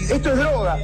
[0.00, 0.76] Esto es droga.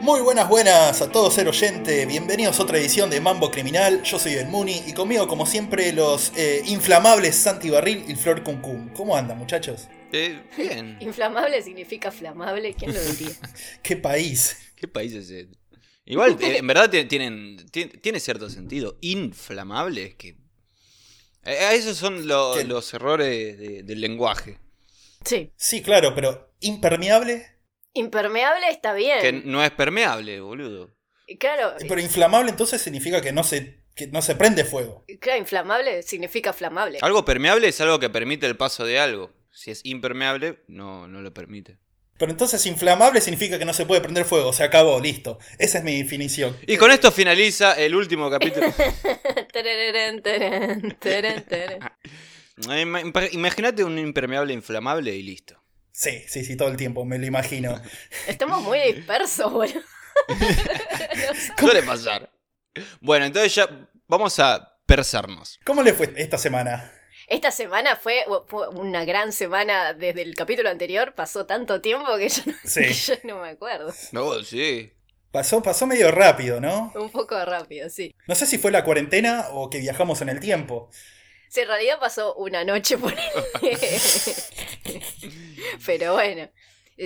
[0.00, 2.06] Muy buenas, buenas a todos ser oyente.
[2.06, 4.02] Bienvenidos a otra edición de Mambo Criminal.
[4.02, 8.42] Yo soy el Muni y conmigo, como siempre, los eh, inflamables Santi Barril y Flor
[8.42, 8.88] Cuncún.
[8.94, 9.88] ¿Cómo andan, muchachos?
[10.12, 10.96] Eh, bien.
[11.00, 13.36] Inflamable significa flamable, ¿quién lo diría?
[13.82, 14.56] ¿Qué país?
[14.74, 15.59] ¿Qué país es ese?
[16.10, 18.96] Igual, eh, en verdad ti- tienen, ti- tiene cierto sentido.
[19.00, 20.36] Inflamable, que...
[21.44, 24.58] Eh, esos son los errores de- del lenguaje.
[25.24, 25.50] Sí.
[25.56, 27.46] Sí, claro, pero impermeable.
[27.92, 29.20] Impermeable está bien.
[29.20, 30.94] Que no es permeable, boludo.
[31.38, 35.04] Claro, Pero inflamable entonces significa que no se, que no se prende fuego.
[35.20, 36.98] claro, inflamable significa flamable.
[37.02, 39.30] Algo permeable es algo que permite el paso de algo.
[39.52, 41.78] Si es impermeable, no, no lo permite.
[42.20, 44.52] Pero entonces inflamable significa que no se puede prender fuego.
[44.52, 45.38] Se acabó, listo.
[45.58, 46.54] Esa es mi definición.
[46.66, 48.66] Y con esto finaliza el último capítulo.
[52.58, 55.62] Impa- Imagínate un impermeable inflamable y listo.
[55.92, 57.80] Sí, sí, sí, todo el tiempo, me lo imagino.
[58.28, 59.80] Estamos muy dispersos, boludo.
[61.58, 62.30] Suele pasar.
[63.00, 63.66] Bueno, entonces ya
[64.06, 65.58] vamos a persarnos.
[65.64, 66.92] ¿Cómo le fue esta semana?
[67.30, 71.14] Esta semana fue, fue una gran semana desde el capítulo anterior.
[71.14, 72.80] Pasó tanto tiempo que yo no, Sí.
[72.82, 73.94] que yo no me acuerdo.
[74.12, 74.92] No, sí.
[75.30, 76.92] Pasó, pasó medio rápido, ¿no?
[76.96, 78.12] Un poco rápido, sí.
[78.26, 80.90] No sé si fue la cuarentena o que viajamos en el tiempo.
[81.48, 83.28] Sí, en realidad pasó una noche por ahí.
[85.86, 86.48] Pero bueno.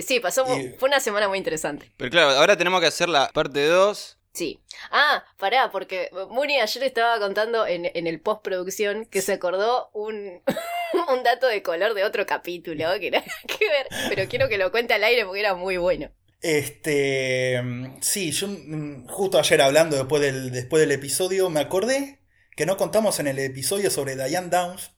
[0.05, 1.91] Sí, pasó, Y- fue una semana muy interesante.
[1.97, 4.14] Pero claro, ahora tenemos que hacer la parte 2.
[4.35, 4.59] Sí.
[4.91, 10.43] Ah, pará, porque Muni ayer estaba contando en, en el postproducción que se acordó un,
[11.09, 13.87] un dato de color de otro capítulo que nada que ver.
[14.09, 16.11] Pero quiero que lo cuente al aire porque era muy bueno.
[16.41, 17.61] Este.
[17.63, 22.19] mm, Sí, yo mm, justo ayer hablando después del, después del episodio, me acordé
[22.55, 24.91] que no contamos en el episodio sobre Diane Downs.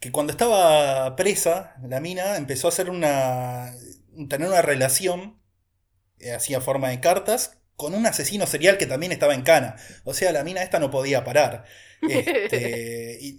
[0.00, 3.72] Que cuando estaba presa, la mina empezó a hacer una.
[4.28, 5.40] tener una relación,
[6.18, 9.76] eh, hacía forma de cartas, con un asesino serial que también estaba en cana.
[10.04, 11.64] O sea, la mina esta no podía parar.
[12.08, 13.38] Este, y,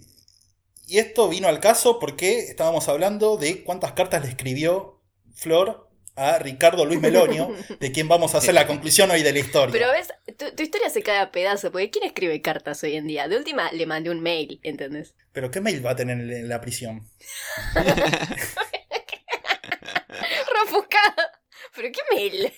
[0.86, 5.00] y esto vino al caso porque estábamos hablando de cuántas cartas le escribió
[5.34, 5.88] Flor
[6.18, 9.72] a Ricardo Luis Melonio, de quien vamos a hacer la conclusión hoy de la historia.
[9.72, 13.06] Pero ves, tu, tu historia se cae a pedazo, porque ¿quién escribe cartas hoy en
[13.06, 13.28] día?
[13.28, 15.14] De última le mandé un mail, ¿entendés?
[15.32, 17.08] Pero ¿qué mail va a tener en la prisión?
[20.64, 21.40] Refuscada.
[21.76, 22.52] ¿Pero qué mail?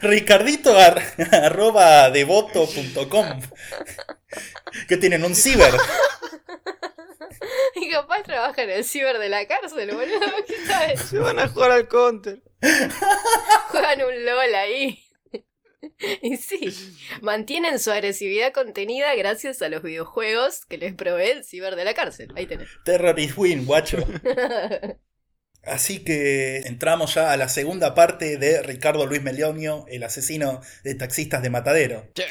[0.00, 1.02] Ricardito ar-
[1.32, 3.40] arroba devoto.com
[4.88, 5.72] que tienen un ciber.
[7.74, 10.20] Y capaz trabaja en el ciber de la cárcel, boludo.
[10.46, 11.00] ¿Qué sabes?
[11.00, 12.40] Se van a jugar al counter.
[13.70, 15.02] Juegan un LOL ahí.
[16.22, 16.68] Y sí,
[17.22, 21.94] mantienen su agresividad contenida gracias a los videojuegos que les provee el ciber de la
[21.94, 22.32] cárcel.
[22.36, 22.68] Ahí tenés.
[22.84, 23.98] Terrorist win, guacho.
[25.64, 30.94] Así que entramos ya a la segunda parte de Ricardo Luis Melonio, el asesino de
[30.94, 32.08] taxistas de Matadero.
[32.14, 32.24] Che.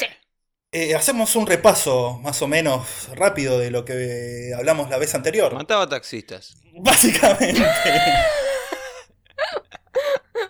[0.73, 5.53] Eh, hacemos un repaso más o menos rápido de lo que hablamos la vez anterior.
[5.53, 6.55] Mataba taxistas.
[6.79, 7.61] Básicamente.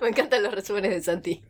[0.01, 1.43] Me encantan los resúmenes de Santi.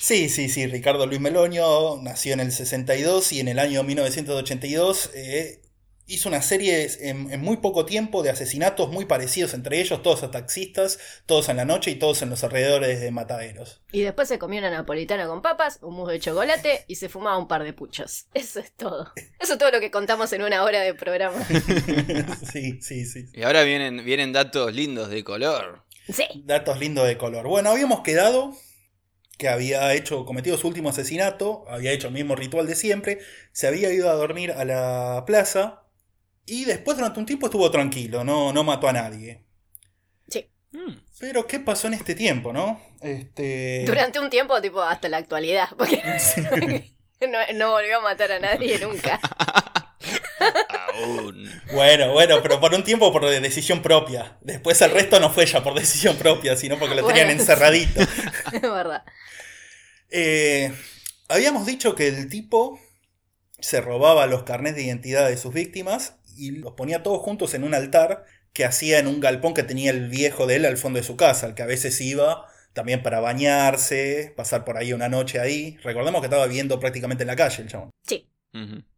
[0.00, 0.66] Sí, sí, sí.
[0.66, 5.60] Ricardo Luis Melonio nació en el 62 y en el año 1982 eh,
[6.08, 10.22] hizo una serie en, en muy poco tiempo de asesinatos muy parecidos entre ellos, todos
[10.22, 13.82] a taxistas, todos en la noche y todos en los alrededores de mataderos.
[13.92, 17.36] Y después se comió una napolitana con papas, un mousse de chocolate y se fumaba
[17.36, 18.26] un par de puchos.
[18.32, 19.12] Eso es todo.
[19.38, 21.46] Eso es todo lo que contamos en una hora de programa.
[22.52, 23.26] sí, sí, sí.
[23.34, 25.84] Y ahora vienen, vienen datos lindos de color.
[26.10, 26.24] Sí.
[26.46, 27.46] Datos lindos de color.
[27.46, 28.56] Bueno, habíamos quedado
[29.36, 33.20] que había hecho, cometido su último asesinato, había hecho el mismo ritual de siempre,
[33.52, 35.84] se había ido a dormir a la plaza
[36.48, 39.44] y después durante un tiempo estuvo tranquilo, no, no mató a nadie.
[40.28, 40.48] Sí.
[40.72, 40.94] Mm.
[41.20, 42.80] Pero ¿qué pasó en este tiempo, no?
[43.00, 43.84] Este...
[43.86, 45.68] Durante un tiempo, tipo, hasta la actualidad.
[45.76, 46.02] Porque
[47.20, 49.20] no, no volvió a matar a nadie nunca.
[50.70, 51.50] Aún.
[51.72, 54.38] Bueno, bueno, pero por un tiempo por decisión propia.
[54.40, 58.00] Después el resto no fue ya por decisión propia, sino porque lo tenían encerradito.
[58.52, 59.04] Es verdad.
[60.10, 60.72] Eh,
[61.28, 62.80] habíamos dicho que el tipo
[63.60, 67.64] se robaba los carnets de identidad de sus víctimas y los ponía todos juntos en
[67.64, 70.98] un altar que hacía en un galpón que tenía el viejo de él al fondo
[70.98, 75.08] de su casa, al que a veces iba también para bañarse, pasar por ahí una
[75.08, 75.76] noche ahí.
[75.82, 77.90] Recordemos que estaba viviendo prácticamente en la calle el chabón.
[78.06, 78.30] Sí.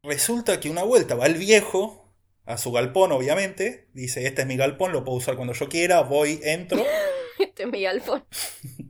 [0.02, 2.14] Resulta que una vuelta va el viejo
[2.44, 3.88] a su galpón, obviamente.
[3.92, 6.00] Dice, este es mi galpón, lo puedo usar cuando yo quiera.
[6.02, 6.84] Voy, entro.
[7.40, 8.22] Este es mi galpón.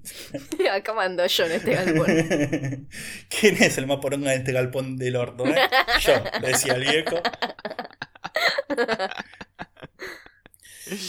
[0.72, 2.06] Acá mando yo en este galpón.
[3.28, 5.46] ¿Quién es el más poronga de este galpón del orto?
[5.46, 5.54] eh?
[6.00, 7.22] Yo, decía el viejo.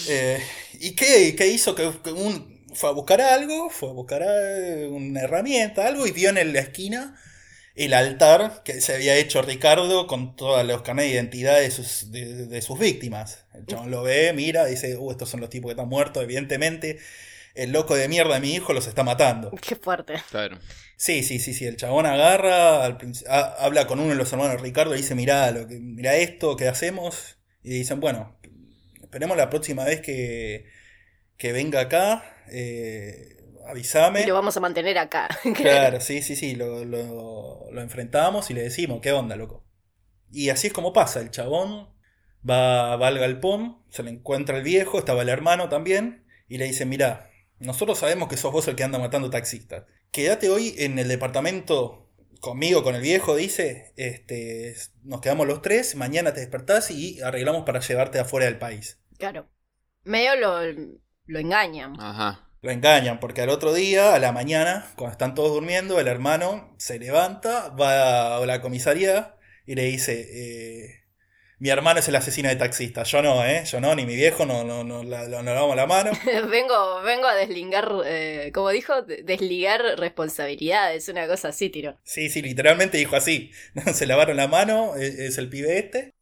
[0.08, 0.40] Eh,
[0.74, 1.74] ¿Y qué, qué hizo?
[1.74, 6.12] Que, que un, fue a buscar algo, fue a buscar eh, una herramienta, algo, y
[6.12, 7.20] vio en la esquina
[7.76, 12.12] el altar que se había hecho Ricardo con todos los carnet de identidad de sus,
[12.12, 13.46] de, de sus víctimas.
[13.54, 17.00] El chabón lo ve, mira, dice, uh, estos son los tipos que están muertos, evidentemente.
[17.56, 19.52] El loco de mierda de mi hijo los está matando.
[19.62, 20.16] Qué fuerte.
[20.30, 20.58] Claro.
[20.98, 21.66] Sí, sí, sí, sí.
[21.66, 22.98] El chabón agarra, al
[23.60, 26.56] habla con uno de los hermanos de Ricardo y dice, mirá, lo que, mirá esto,
[26.56, 27.38] ¿qué hacemos?
[27.64, 28.38] Y dicen, bueno,
[29.02, 30.66] esperemos la próxima vez que,
[31.38, 33.38] que venga acá, eh,
[33.68, 34.22] avísame.
[34.22, 35.30] Y lo vamos a mantener acá.
[35.56, 39.66] Claro, sí, sí, sí, lo, lo, lo enfrentamos y le decimos, ¿qué onda, loco?
[40.32, 41.90] Y así es como pasa, el chabón
[42.50, 46.66] va, va al galpón, se le encuentra el viejo, estaba el hermano también, y le
[46.66, 47.30] dice, mirá,
[47.60, 49.84] nosotros sabemos que sos vos el que anda matando taxistas.
[50.12, 52.11] Quédate hoy en el departamento
[52.42, 57.64] conmigo, con el viejo, dice, este, nos quedamos los tres, mañana te despertás y arreglamos
[57.64, 59.00] para llevarte afuera del país.
[59.18, 59.48] Claro.
[60.04, 60.60] Medio lo,
[61.28, 62.00] lo engañan.
[62.00, 62.50] Ajá.
[62.62, 66.76] Lo engañan porque al otro día, a la mañana, cuando están todos durmiendo, el hermano
[66.78, 69.36] se levanta, va a la comisaría
[69.66, 71.01] y le dice, eh,
[71.62, 73.64] mi hermano es el asesino de taxistas, yo no, ¿eh?
[73.66, 76.12] Yo no, ni mi viejo, no, no, no, la- no, lavamos la mano.
[76.50, 81.98] vengo, vengo a deslingar, eh, como dijo, de- desligar responsabilidades, una cosa así, tiro.
[82.04, 83.52] Sí, sí, literalmente dijo así.
[83.94, 86.16] Se lavaron la mano, es, es el pibe este.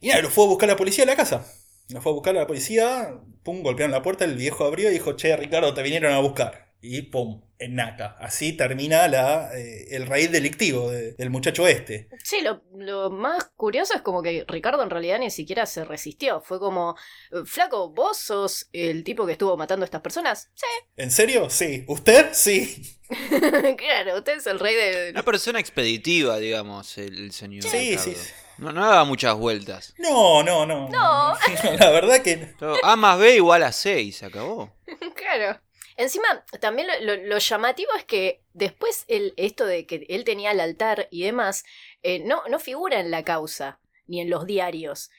[0.00, 1.46] Y nada, lo fue a buscar la policía a la casa.
[1.90, 5.14] Lo fue a buscar la policía, pum, golpearon la puerta, el viejo abrió y dijo,
[5.16, 6.65] che, Ricardo, te vinieron a buscar.
[6.80, 8.16] Y pum, en naca.
[8.20, 12.08] Así termina la, eh, el raíz delictivo de- del muchacho este.
[12.22, 16.40] Sí, lo, lo más curioso es como que Ricardo en realidad ni siquiera se resistió.
[16.40, 16.94] Fue como,
[17.32, 20.50] eh, flaco, ¿vos sos el tipo que estuvo matando a estas personas?
[20.54, 21.50] Sí, ¿En serio?
[21.50, 21.84] Sí.
[21.88, 22.28] ¿Usted?
[22.32, 22.98] Sí.
[23.78, 25.10] claro, usted es el rey de...
[25.10, 27.62] Una persona expeditiva, digamos, el, el señor.
[27.64, 28.12] Sí, Ricardo.
[28.12, 28.16] sí.
[28.58, 29.92] No, no daba muchas vueltas.
[29.98, 30.88] No, no, no.
[30.88, 31.34] No.
[31.78, 32.54] La verdad que...
[32.82, 34.72] A más B igual a C y se acabó.
[35.16, 35.60] Claro.
[35.96, 40.60] Encima, también lo, lo- llamativo es que después el, esto de que él tenía el
[40.60, 41.64] altar y demás,
[42.02, 45.10] eh, no, no figura en la causa, ni en los diarios.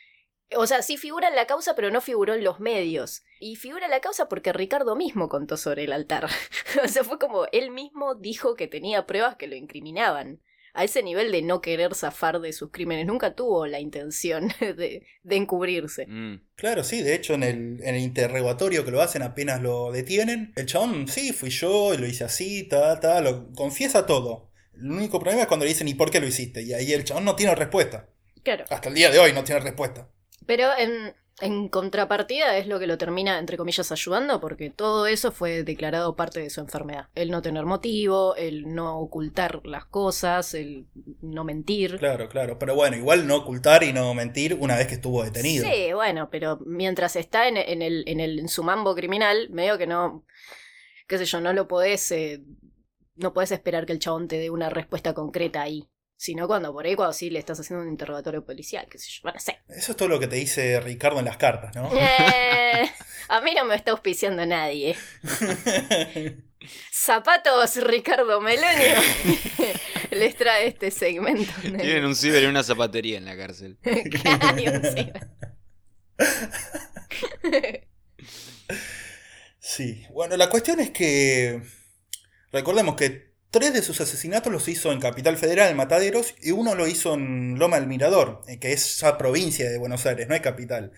[0.55, 3.23] O sea, sí figura en la causa, pero no figuró en los medios.
[3.39, 6.27] Y figura en la causa porque Ricardo mismo contó sobre el altar.
[6.83, 10.41] o sea, fue como él mismo dijo que tenía pruebas que lo incriminaban.
[10.77, 13.07] A ese nivel de no querer zafar de sus crímenes.
[13.07, 16.05] Nunca tuvo la intención de, de encubrirse.
[16.05, 16.41] Mm.
[16.55, 20.53] Claro, sí, de hecho en el, en el interrogatorio que lo hacen apenas lo detienen,
[20.55, 24.51] el chabón, sí, fui yo, y lo hice así, ta, ta, lo confiesa todo.
[24.75, 26.61] El único problema es cuando le dicen, ¿y por qué lo hiciste?
[26.61, 28.09] Y ahí el chabón no tiene respuesta.
[28.43, 28.65] Claro.
[28.69, 30.09] Hasta el día de hoy no tiene respuesta.
[30.45, 35.31] Pero en, en contrapartida es lo que lo termina, entre comillas, ayudando, porque todo eso
[35.31, 37.09] fue declarado parte de su enfermedad.
[37.13, 40.87] El no tener motivo, el no ocultar las cosas, el
[41.21, 41.97] no mentir.
[41.97, 42.57] Claro, claro.
[42.57, 45.67] Pero bueno, igual no ocultar y no mentir una vez que estuvo detenido.
[45.69, 49.77] Sí, bueno, pero mientras está en, en el, en, el, en su mambo criminal, medio
[49.77, 50.25] que no,
[51.07, 52.43] qué sé yo, no lo podés, eh,
[53.15, 55.87] no podés esperar que el chabón te dé una respuesta concreta ahí.
[56.19, 59.19] Sino cuando por ahí, cuando sí le estás haciendo un interrogatorio policial, qué sé yo,
[59.21, 59.59] bueno, sé.
[59.69, 61.91] Eso es todo lo que te dice Ricardo en las cartas, ¿no?
[61.93, 62.89] Eh,
[63.29, 64.97] a mí no me está auspiciando nadie.
[66.91, 68.95] Zapatos Ricardo Melonio
[70.11, 71.53] les trae este segmento.
[71.61, 73.77] Tienen un ciber y una zapatería en la cárcel.
[73.85, 75.29] Un ciber.
[79.59, 81.61] Sí, bueno, la cuestión es que
[82.51, 86.75] recordemos que tres de sus asesinatos los hizo en Capital Federal, en Mataderos, y uno
[86.75, 90.35] lo hizo en Loma del Mirador, eh, que es esa provincia de Buenos Aires, no
[90.35, 90.91] es capital.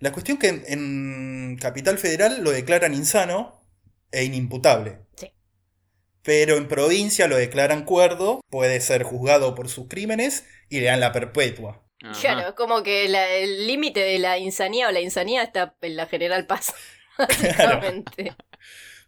[0.00, 3.64] La cuestión que en, en Capital Federal lo declaran insano
[4.12, 5.00] e inimputable.
[5.16, 5.32] Sí.
[6.22, 11.00] Pero en provincia lo declaran cuerdo, puede ser juzgado por sus crímenes y le dan
[11.00, 11.84] la perpetua.
[12.02, 12.20] Ajá.
[12.20, 16.06] Claro, como que la- el límite de la insanía o la insanía está en la
[16.06, 16.72] General Paz.
[17.18, 18.36] Básicamente.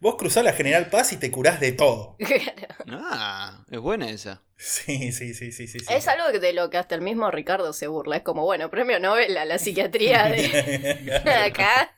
[0.00, 2.16] Vos cruzás la General Paz y te curás de todo.
[2.18, 2.74] Claro.
[3.12, 4.42] Ah, es buena esa.
[4.56, 5.78] Sí, sí, sí, sí, sí.
[5.78, 5.86] sí.
[5.90, 8.16] Es algo de lo que hasta el mismo Ricardo se burla.
[8.16, 11.12] Es como, bueno, premio Nobel a la psiquiatría de,
[11.44, 11.94] acá.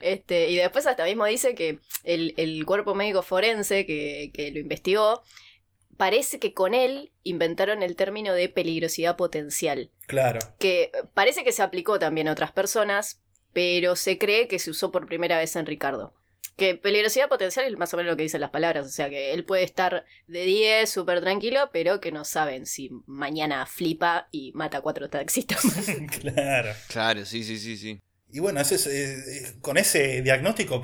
[0.00, 4.58] Este, y después hasta mismo dice que el, el cuerpo médico forense que, que lo
[4.58, 5.22] investigó,
[5.96, 10.40] parece que con él inventaron el término de peligrosidad potencial, Claro.
[10.58, 13.22] que parece que se aplicó también a otras personas,
[13.52, 16.14] pero se cree que se usó por primera vez en Ricardo.
[16.56, 19.32] Que peligrosidad potencial es más o menos lo que dicen las palabras, o sea que
[19.32, 24.52] él puede estar de 10 súper tranquilo, pero que no saben si mañana flipa y
[24.54, 25.60] mata a cuatro taxistas.
[26.20, 26.72] Claro.
[26.88, 28.00] Claro, sí, sí, sí, sí.
[28.32, 30.82] Y bueno, eso es, eh, eh, con ese diagnóstico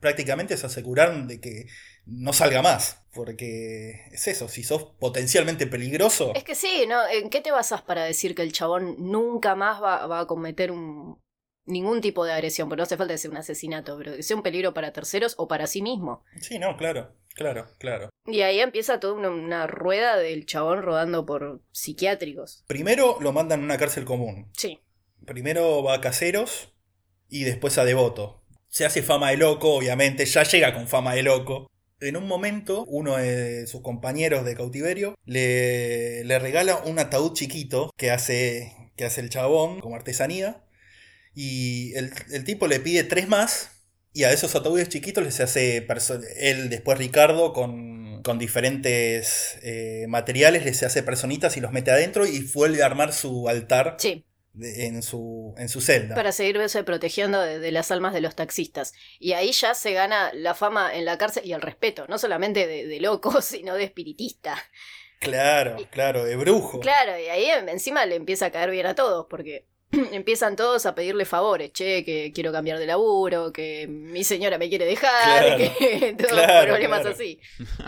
[0.00, 1.66] prácticamente se aseguraron de que
[2.06, 3.02] no salga más.
[3.12, 6.32] Porque es eso, si sos potencialmente peligroso.
[6.34, 7.06] Es que sí, ¿no?
[7.08, 10.70] ¿En qué te basas para decir que el chabón nunca más va, va a cometer
[10.70, 11.18] un,
[11.68, 12.68] ningún tipo de agresión?
[12.68, 15.34] Porque no hace falta que sea un asesinato, pero que sea un peligro para terceros
[15.38, 16.24] o para sí mismo.
[16.40, 18.10] Sí, no, claro, claro, claro.
[18.26, 22.64] Y ahí empieza toda una, una rueda del chabón rodando por psiquiátricos.
[22.66, 24.50] Primero lo mandan a una cárcel común.
[24.56, 24.80] Sí.
[25.24, 26.72] Primero va a caseros
[27.28, 28.42] y después a devoto.
[28.68, 31.70] Se hace fama de loco, obviamente, ya llega con fama de loco.
[32.00, 37.90] En un momento, uno de sus compañeros de cautiverio le, le regala un ataúd chiquito
[37.96, 40.62] que hace, que hace el chabón como artesanía.
[41.40, 43.70] Y el, el tipo le pide tres más.
[44.12, 45.86] Y a esos ataúdes chiquitos les hace
[46.38, 52.26] él, después Ricardo, con, con diferentes eh, materiales, les hace personitas y los mete adentro
[52.26, 56.16] y vuelve a armar su altar Sí, de- en, su, en su celda.
[56.16, 58.92] para seguirse protegiendo de, de las almas de los taxistas.
[59.20, 62.66] Y ahí ya se gana la fama en la cárcel y el respeto, no solamente
[62.66, 64.56] de, de loco, sino de espiritista.
[65.20, 66.80] Claro, claro, de brujo.
[66.80, 69.66] Claro, y ahí encima le empieza a caer bien a todos, porque
[70.12, 74.68] empiezan todos a pedirle favores, che, que quiero cambiar de laburo, que mi señora me
[74.68, 77.14] quiere dejar, Claro, que todos claro, problemas claro.
[77.14, 77.40] así.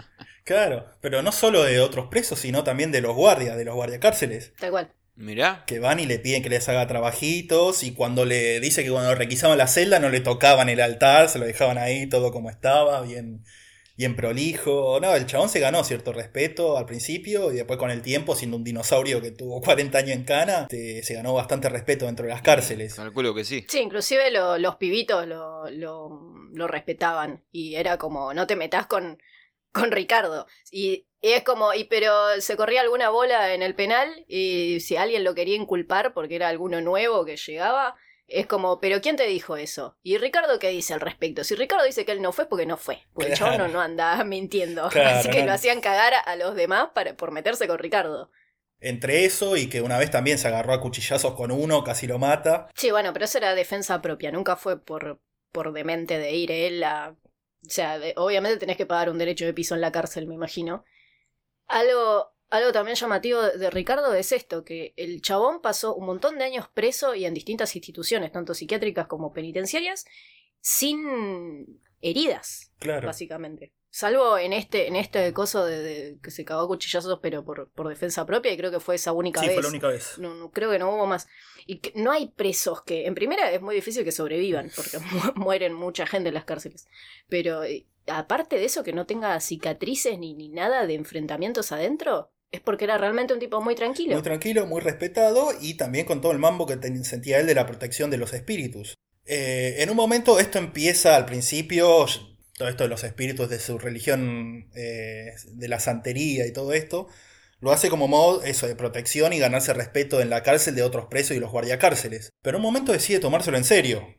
[0.45, 4.53] Claro, pero no solo de otros presos, sino también de los guardias, de los guardiacárceles,
[4.59, 4.93] Tal cual.
[5.15, 5.65] Mirá.
[5.67, 9.15] que van y le piden que les haga trabajitos y cuando le dice que cuando
[9.15, 13.03] requisaban la celda no le tocaban el altar, se lo dejaban ahí todo como estaba,
[13.03, 13.45] bien,
[14.01, 14.99] bien prolijo.
[15.01, 18.57] No, el chabón se ganó cierto respeto al principio y después con el tiempo, siendo
[18.57, 22.33] un dinosaurio que tuvo 40 años en cana, te- se ganó bastante respeto dentro de
[22.33, 22.95] las cárceles.
[22.95, 23.67] Calculo que sí.
[23.69, 28.87] Sí, inclusive lo- los pibitos lo, lo, lo respetaban y era como, no te metas
[28.87, 29.19] con,
[29.71, 30.47] con Ricardo.
[30.73, 34.97] Y, y es como, y pero se corría alguna bola en el penal y si
[34.97, 37.97] alguien lo quería inculpar porque era alguno nuevo que llegaba,
[38.31, 39.97] es como, pero ¿quién te dijo eso?
[40.03, 41.45] ¿Y Ricardo qué dice al respecto?
[41.45, 43.03] Si Ricardo dice que él no fue, es porque no fue.
[43.13, 43.55] Porque el Claro.
[43.55, 44.89] chabón no, no anda mintiendo.
[44.91, 45.47] Claro, Así que no.
[45.47, 48.31] lo hacían cagar a los demás para, por meterse con Ricardo.
[48.81, 52.19] Entre eso y que una vez también se agarró a cuchillazos con uno, casi lo
[52.19, 52.69] mata.
[52.75, 55.21] Sí, bueno, pero eso era defensa propia, nunca fue por,
[55.53, 57.11] por demente de ir él a...
[57.67, 60.35] O sea, de- obviamente tenés que pagar un derecho de piso en la cárcel, me
[60.35, 60.85] imagino.
[61.69, 66.45] Algo, algo también llamativo de, Ricardo es esto, que el chabón pasó un montón de
[66.45, 70.05] años preso y en distintas instituciones, tanto psiquiátricas como penitenciarias,
[70.61, 73.07] sin heridas, Claro.
[73.07, 73.73] básicamente.
[73.93, 77.71] Salvo en este, en este coso de, de que se cagó a cuchillazos, pero por,
[77.73, 79.55] por defensa propia, y creo que fue esa única Sí, vez.
[79.57, 80.17] fue la única vez.
[80.19, 81.27] No, no, creo que no hubo más.
[81.67, 84.99] Y que no hay presos que, en primera, es muy difícil que sobrevivan, porque
[85.35, 86.87] mu- mueren mucha gente en las cárceles.
[87.29, 92.31] Pero eh, aparte de eso, que no tenga cicatrices ni, ni nada de enfrentamientos adentro,
[92.53, 94.15] es porque era realmente un tipo muy tranquilo.
[94.15, 97.67] Muy tranquilo, muy respetado y también con todo el mambo que sentía él de la
[97.67, 98.95] protección de los espíritus.
[99.25, 102.07] Eh, en un momento esto empieza al principio,
[102.57, 107.07] todo esto de los espíritus de su religión, eh, de la santería y todo esto,
[107.61, 111.07] lo hace como modo eso de protección y ganarse respeto en la cárcel de otros
[111.07, 112.31] presos y los guardiacárceles.
[112.43, 114.17] Pero en un momento decide tomárselo en serio.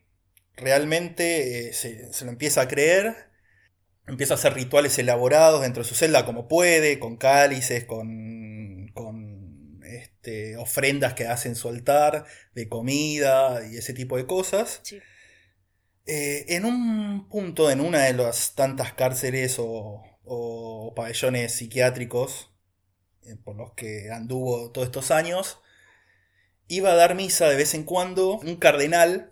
[0.55, 3.30] Realmente eh, se, se lo empieza a creer
[4.11, 9.81] empieza a hacer rituales elaborados dentro de su celda como puede, con cálices, con, con
[9.83, 14.81] este, ofrendas que hace en su altar, de comida y ese tipo de cosas.
[14.83, 14.99] Sí.
[16.05, 22.51] Eh, en un punto, en una de las tantas cárceles o, o pabellones psiquiátricos
[23.23, 25.59] eh, por los que anduvo todos estos años,
[26.67, 29.30] iba a dar misa de vez en cuando un cardenal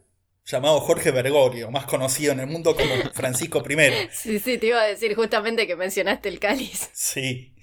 [0.51, 4.09] llamado Jorge Bergoglio, más conocido en el mundo como Francisco I.
[4.11, 6.89] Sí, sí, te iba a decir justamente que mencionaste el cáliz.
[6.93, 7.55] Sí.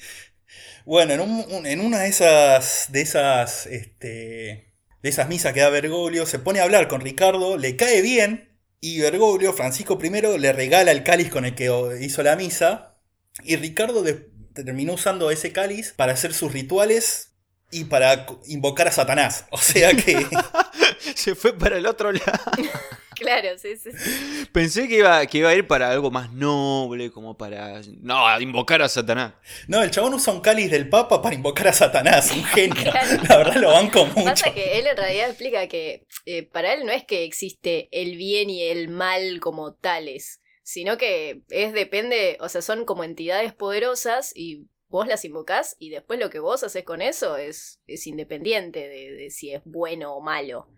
[0.84, 5.60] Bueno, en, un- un- en una de esas, de esas, este, de esas misas que
[5.60, 10.38] da Bergoglio, se pone a hablar con Ricardo, le cae bien, y Bergoglio, Francisco I,
[10.38, 12.98] le regala el cáliz con el que hizo la misa,
[13.42, 17.35] y Ricardo de- terminó usando ese cáliz para hacer sus rituales
[17.70, 19.46] y para invocar a Satanás.
[19.50, 20.26] O sea que,
[21.14, 22.22] Se fue para el otro lado.
[23.16, 23.92] Claro, sí, sí.
[23.92, 24.46] sí.
[24.52, 27.80] Pensé que iba, que iba a ir para algo más noble, como para.
[28.02, 29.32] No, invocar a Satanás.
[29.68, 32.82] no, el chabón usa un cáliz del Papa para invocar a Satanás, un genio.
[32.82, 33.22] Claro.
[33.26, 34.22] La verdad lo banco mucho.
[34.22, 38.18] Pasa que él en realidad explica que eh, para él no es que existe el
[38.18, 43.54] bien y el mal como tales, sino que es depende, o sea, son como entidades
[43.54, 48.06] poderosas y vos las invocás y después lo que vos haces con eso es, es
[48.06, 50.68] independiente de, de si es bueno o malo.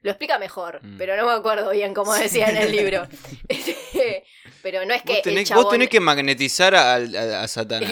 [0.00, 0.96] Lo explica mejor, Mm.
[0.96, 3.06] pero no me acuerdo bien cómo decía en el libro.
[4.62, 5.64] Pero no es que Vos el tenés, chabón...
[5.64, 7.90] vos tenés que magnetizar a, a- a Satanás.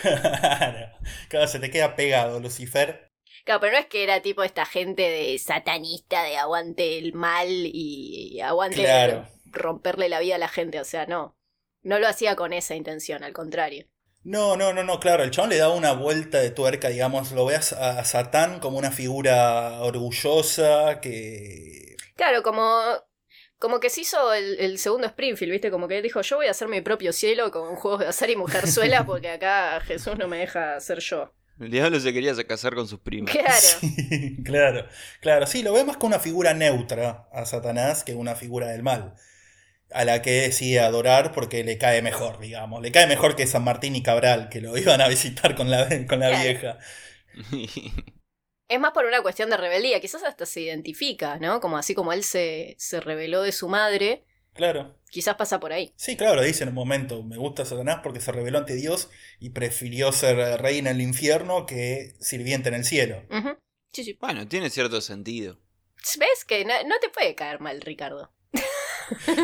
[0.00, 0.88] Claro,
[1.28, 3.10] claro, se te queda pegado, Lucifer.
[3.44, 7.48] Claro, pero no es que era tipo esta gente de satanista de aguante el mal
[7.48, 9.26] y, y aguante Claro.
[9.46, 11.36] romperle la vida a la gente, o sea, no.
[11.82, 13.86] No lo hacía con esa intención, al contrario.
[14.24, 17.44] No, no, no, no, claro, el chabón le da una vuelta de tuerca, digamos, lo
[17.44, 21.96] veas a Satán como una figura orgullosa que...
[22.14, 22.80] Claro, como,
[23.58, 25.72] como que se hizo el, el segundo Springfield, ¿viste?
[25.72, 28.36] Como que dijo, yo voy a hacer mi propio cielo con juegos de azar y
[28.36, 31.32] mujerzuela porque acá Jesús no me deja ser yo.
[31.58, 33.32] El diablo se quería casar con sus primas.
[33.32, 33.52] Claro.
[33.82, 34.86] Sí, claro,
[35.20, 38.82] claro, sí, lo ve más como una figura neutra a Satanás que una figura del
[38.82, 39.14] mal.
[39.94, 42.80] A la que decide adorar porque le cae mejor, digamos.
[42.82, 45.88] Le cae mejor que San Martín y Cabral, que lo iban a visitar con la,
[46.06, 46.78] con la vieja.
[48.68, 51.60] Es más por una cuestión de rebeldía, quizás hasta se identifica, ¿no?
[51.60, 54.98] Como así como él se, se rebeló de su madre, Claro.
[55.10, 55.92] quizás pasa por ahí.
[55.96, 57.22] Sí, claro, lo dice en un momento.
[57.22, 61.66] Me gusta Satanás porque se rebeló ante Dios y prefirió ser rey en el infierno
[61.66, 63.22] que sirviente en el cielo.
[63.92, 64.16] Sí, sí.
[64.18, 65.58] bueno, tiene cierto sentido.
[66.18, 68.32] ¿Ves que no, no te puede caer mal, Ricardo?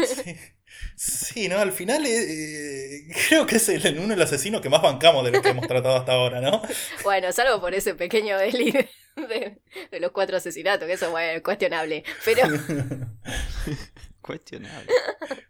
[0.06, 0.36] Sí,
[0.96, 4.68] Sí, no, al final eh, eh, creo que es el, uno de los asesinos que
[4.68, 6.60] más bancamos de los que hemos tratado hasta ahora, ¿no?
[7.04, 9.58] Bueno, salvo por ese pequeño deli de, de-
[9.90, 12.04] de los cuatro asesinatos, que eso bueno, es cuestionable.
[12.24, 12.42] Pero
[14.20, 14.92] Cuestionable.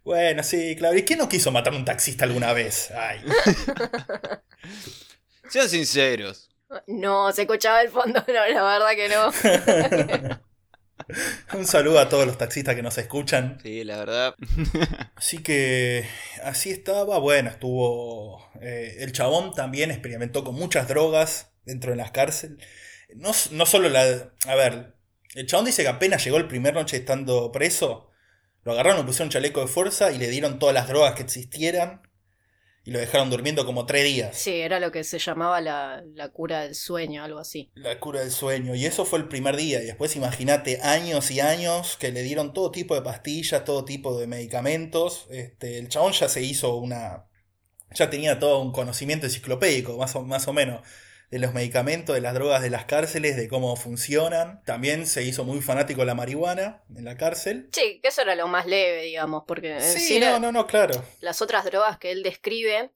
[0.04, 0.96] Bueno, sí, claro.
[0.96, 2.90] ¿Y quién no quiso matar a un taxista alguna vez?
[2.92, 3.20] Ay.
[5.50, 6.48] Sean sinceros.
[6.87, 10.38] no, se escuchaba el fondo, no, la verdad que no.
[11.55, 13.59] Un saludo a todos los taxistas que nos escuchan.
[13.62, 14.35] Sí, la verdad.
[15.17, 16.07] Así que
[16.43, 17.19] así estaba.
[17.19, 18.50] Bueno, estuvo.
[18.61, 22.59] eh, el chabón también experimentó con muchas drogas dentro de las cárceles.
[23.14, 24.33] No, no solo la.
[24.47, 24.95] A ver,
[25.35, 28.11] el chabón dice que apenas llegó el primer noche estando preso.
[28.64, 31.23] Lo agarraron, le pusieron un chaleco de fuerza y le dieron todas las drogas que
[31.23, 32.02] existieran.
[32.88, 34.35] Y lo dejaron durmiendo como tres días.
[34.35, 37.71] Sí, era lo que se llamaba la, la cura del sueño, algo así.
[37.75, 38.75] La cura del sueño.
[38.75, 39.83] Y eso fue el primer día.
[39.83, 44.18] Y después imagínate años y años que le dieron todo tipo de pastillas, todo tipo
[44.18, 45.26] de medicamentos.
[45.28, 47.26] Este, el chabón ya se hizo una...
[47.92, 50.80] Ya tenía todo un conocimiento enciclopédico, más o, más o menos,
[51.30, 54.62] de los medicamentos, de las drogas de las cárceles, de cómo funcionan.
[54.64, 57.68] También se hizo muy fanático de la marihuana en la cárcel.
[57.72, 60.66] Sí, que eso era lo más leve, digamos, porque en Sí, sí no, no, no,
[60.66, 61.05] claro.
[61.20, 62.92] las otras drogas que él describe,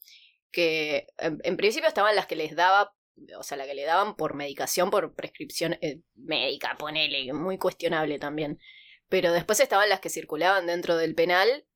[0.51, 2.95] que en, en principio estaban las que les daba,
[3.39, 8.19] o sea, la que le daban por medicación, por prescripción eh, médica, ponele, muy cuestionable
[8.19, 8.59] también.
[9.11, 11.67] Pero después estaban las que circulaban dentro del penal,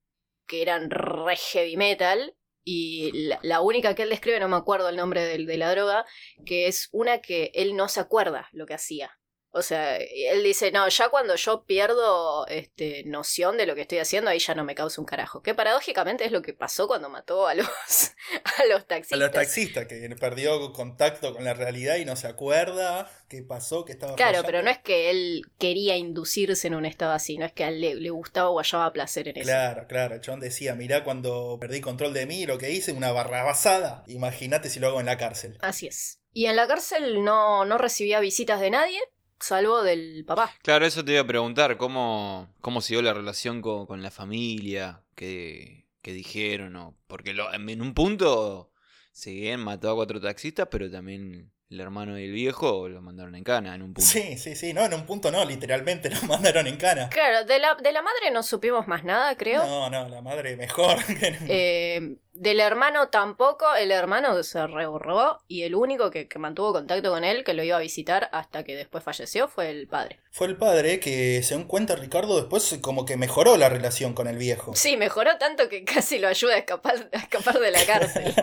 [0.46, 2.34] que eran re heavy metal,
[2.66, 6.04] y la, la única que él describe, no me acuerdo el nombre de la droga,
[6.44, 9.16] que es una que él no se acuerda lo que hacía.
[9.56, 13.98] O sea, él dice, no, ya cuando yo pierdo este, noción de lo que estoy
[13.98, 15.42] haciendo, ahí ya no me causa un carajo.
[15.42, 17.66] Que paradójicamente es lo que pasó cuando mató a los,
[18.58, 19.18] a los A taxistas.
[19.18, 23.92] los taxistas, que perdió contacto con la realidad y no se acuerda qué pasó, qué
[23.92, 24.46] estaba Claro, fallando.
[24.46, 27.68] pero no es que él quería inducirse en un estado así, no es que a
[27.68, 29.44] él le, le gustaba o hallaba placer en eso.
[29.46, 30.20] Claro, claro.
[30.20, 34.04] Chabón decía, mirá cuando perdí control de mí, lo que hice, una barrabasada.
[34.06, 35.56] Imagínate si lo hago en la cárcel.
[35.60, 36.20] Así es.
[36.32, 39.00] Y en la cárcel no, no recibía visitas de nadie,
[39.40, 40.52] salvo del papá.
[40.62, 45.02] Claro, eso te iba a preguntar, ¿cómo, cómo siguió la relación con, con la familia?
[45.14, 46.76] ¿Qué, qué dijeron?
[46.76, 48.70] o- Porque lo- en un punto,
[49.12, 53.34] si bien mató a cuatro taxistas, pero también el hermano y el viejo lo mandaron
[53.34, 54.08] en cana en un punto.
[54.08, 54.72] Sí, sí, sí.
[54.72, 57.08] No, en un punto no, literalmente lo mandaron en cana.
[57.08, 59.64] Claro, de la, de la madre no supimos más nada, creo.
[59.66, 60.98] No, no, la madre mejor.
[61.48, 67.10] Eh, del hermano tampoco, el hermano se reborró y el único que, que mantuvo contacto
[67.10, 70.20] con él, que lo iba a visitar hasta que después falleció, fue el padre.
[70.30, 74.38] Fue el padre que, según cuenta Ricardo, después como que mejoró la relación con el
[74.38, 74.74] viejo.
[74.74, 78.34] Sí, mejoró tanto que casi lo ayuda a escapar, a escapar de la cárcel.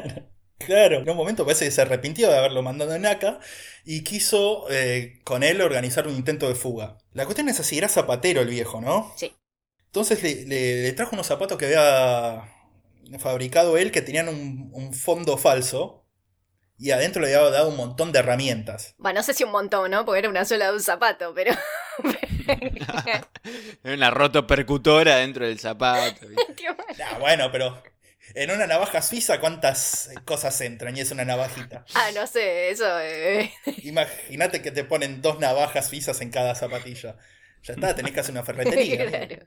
[0.65, 3.39] Claro, en un momento parece que se arrepintió de haberlo mandado en ACA
[3.85, 6.97] y quiso eh, con él organizar un intento de fuga.
[7.13, 9.13] La cuestión es así, era zapatero el viejo, ¿no?
[9.17, 9.33] Sí.
[9.87, 12.49] Entonces le, le- le trajo unos zapatos que había
[13.19, 16.05] fabricado él que tenían un, un fondo falso
[16.77, 18.95] y adentro le había dado un montón de herramientas.
[18.97, 20.05] Bueno, no sé si un montón, ¿no?
[20.05, 21.53] Porque era una sola de un zapato, pero...
[23.83, 26.27] Era una rotopercutora dentro del zapato.
[26.27, 26.63] ¿viste?
[27.03, 27.81] Ah, bueno, pero
[28.33, 31.87] en una navaja suiza cuántas cosas entran y es una navajita.
[31.93, 32.85] ah, no sé, eso...
[32.99, 37.17] eh, Imagínate que te ponen dos navajas suizas en cada zapatilla.
[37.63, 39.05] Ya está, tenés que hacer una ferretería.
[39.07, 39.45] claro.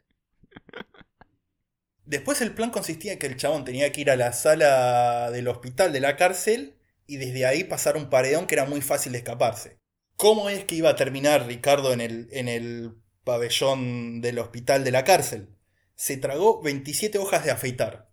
[2.05, 5.49] Después el plan consistía en que el chabón tenía que ir a la sala del
[5.49, 9.19] hospital de la cárcel y desde ahí pasar un paredón que era muy fácil de
[9.19, 9.79] escaparse.
[10.17, 12.95] ¿Cómo es que iba a terminar Ricardo en el, en el
[13.25, 15.49] pabellón del hospital de la cárcel?
[15.95, 18.09] Se tragó 27 hojas de afeitar.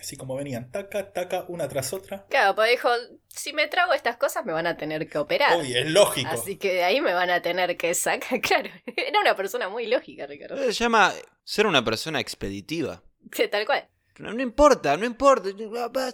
[0.00, 2.26] Así como venían, taca, taca, una tras otra.
[2.28, 2.88] Claro, pues dijo,
[3.28, 5.56] si me trago estas cosas me van a tener que operar.
[5.56, 6.30] Obvio, es lógico.
[6.30, 8.40] Así que de ahí me van a tener que sacar.
[8.42, 10.56] Claro, era una persona muy lógica, Ricardo.
[10.58, 11.12] Se llama
[11.44, 13.02] ser una persona expeditiva.
[13.32, 13.88] Sí, tal cual.
[14.18, 15.48] No, no importa, no importa.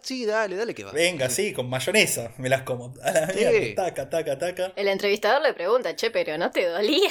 [0.03, 0.93] Sí, dale, dale que va.
[0.93, 2.95] Venga, sí, con mayonesa, me las como.
[3.03, 3.38] A la Sí.
[3.45, 4.73] mierda, taca, taca, taca.
[4.77, 7.11] El entrevistador le pregunta, che, pero ¿no te dolía?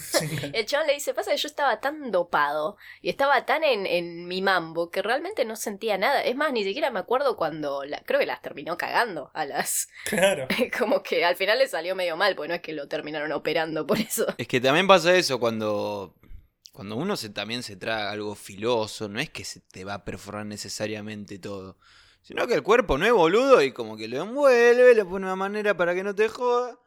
[0.52, 4.26] El chabón le dice, pasa que yo estaba tan dopado y estaba tan en, en
[4.26, 6.22] mi mambo que realmente no sentía nada.
[6.22, 9.88] Es más, ni siquiera me acuerdo cuando, la- creo que las terminó cagando a las...
[10.04, 10.46] Claro.
[10.78, 13.86] Como que al final le salió medio mal, porque no es que lo terminaron operando
[13.86, 14.26] por eso.
[14.38, 16.14] Es que también pasa eso cuando.
[16.72, 20.04] Cuando uno se, también se traga algo filoso, no es que se te va a
[20.06, 21.76] perforar necesariamente todo.
[22.22, 25.36] Sino que el cuerpo no es boludo y como que lo envuelve, le pone una
[25.36, 26.78] manera para que no te joda.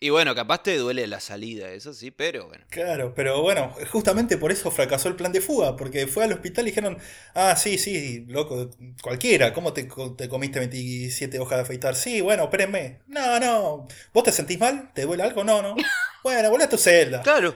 [0.00, 2.64] Y bueno, capaz te duele la salida, eso sí, pero bueno.
[2.68, 6.66] Claro, pero bueno, justamente por eso fracasó el plan de fuga, porque fue al hospital
[6.66, 6.98] y dijeron,
[7.34, 8.68] ah, sí, sí, loco,
[9.00, 11.94] cualquiera, ¿cómo te, co- te comiste 27 hojas de afeitar?
[11.94, 13.00] Sí, bueno, espérenme.
[13.06, 14.92] No, no, ¿vos te sentís mal?
[14.92, 15.44] ¿Te duele algo?
[15.44, 15.74] No, no.
[16.24, 17.20] Bueno, volví a tu celda.
[17.22, 17.54] Claro,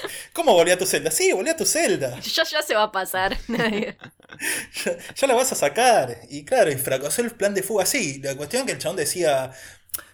[0.32, 1.10] ¿Cómo volví a tu celda?
[1.10, 2.18] Sí, volví a tu celda.
[2.36, 3.36] Ya, ya se va a pasar.
[4.84, 6.18] Ya, ya la vas a sacar.
[6.30, 7.86] Y claro, y fracasó el plan de fuga.
[7.86, 9.52] Sí, la cuestión que el chabón decía.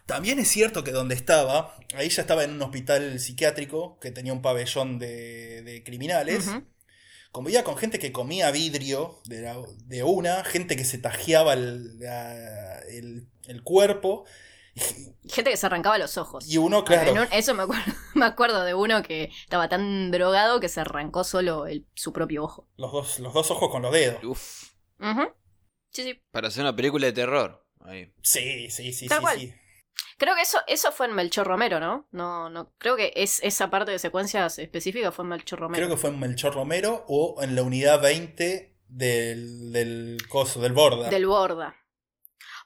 [0.09, 4.33] También es cierto que donde estaba, ahí ya estaba en un hospital psiquiátrico que tenía
[4.33, 6.49] un pabellón de, de criminales.
[6.49, 6.65] Ujú.
[7.31, 11.99] Convivía con gente que comía vidrio de, la- de una, gente que se tajeaba el,
[11.99, 14.25] la- el- el cuerpo.
[14.75, 14.81] Y,
[15.29, 16.49] Gente que se arrancaba los ojos.
[16.51, 20.59] y uno, claro, un- eso me acuerdo, me acuerdo de uno que estaba tan drogado
[20.59, 22.67] que se arrancó solo el- su propio ojo.
[22.79, 24.25] los, dos, los dos ojos con los dedos.
[24.25, 25.29] uff, Ujú.
[25.91, 26.23] Sí, sí.
[26.31, 27.63] para hacer una película de terror.
[27.81, 28.11] Ahí.
[28.23, 29.39] Sí, sí, sí, Tal sí, cual.
[29.39, 29.55] sí.
[30.19, 32.09] Creo que eso, eso fue en Melchor Romero, ¿no?
[32.11, 32.73] No, no.
[32.79, 35.87] Creo que es esa parte de secuencias específicas fue en Melchor Romero.
[35.87, 40.73] Creo que fue en Melchor Romero o en la unidad 20 del, del coso, del
[40.73, 41.09] Borda.
[41.09, 41.77] Del Borda.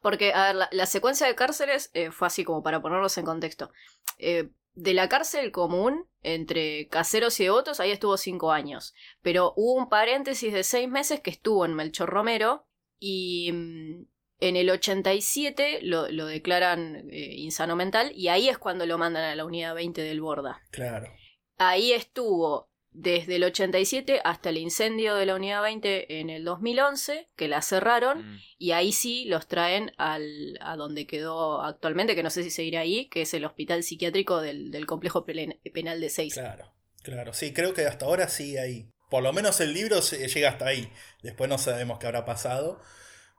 [0.01, 3.25] Porque, a ver, la, la secuencia de cárceles eh, fue así como para ponerlos en
[3.25, 3.71] contexto.
[4.19, 8.95] Eh, de la cárcel común, entre caseros y devotos, ahí estuvo cinco años.
[9.21, 12.67] Pero hubo un paréntesis de seis meses que estuvo en Melchor Romero
[12.99, 14.07] y mm,
[14.49, 19.25] en el 87 lo, lo declaran eh, insano mental y ahí es cuando lo mandan
[19.25, 20.63] a la unidad 20 del Borda.
[20.71, 21.13] Claro.
[21.59, 27.29] Ahí estuvo desde el 87 hasta el incendio de la unidad 20 en el 2011,
[27.37, 28.39] que la cerraron, Mm.
[28.59, 32.81] y ahí sí los traen al, a donde quedó actualmente, que no sé si seguirá
[32.81, 36.35] ahí, que es el hospital psiquiátrico del, del complejo penal de Seis.
[36.35, 37.33] Claro, claro.
[37.33, 38.91] Sí, creo que hasta ahora sí ahí.
[39.09, 40.91] Por lo menos el libro se- llega hasta ahí.
[41.23, 42.79] Después no sabemos qué habrá pasado.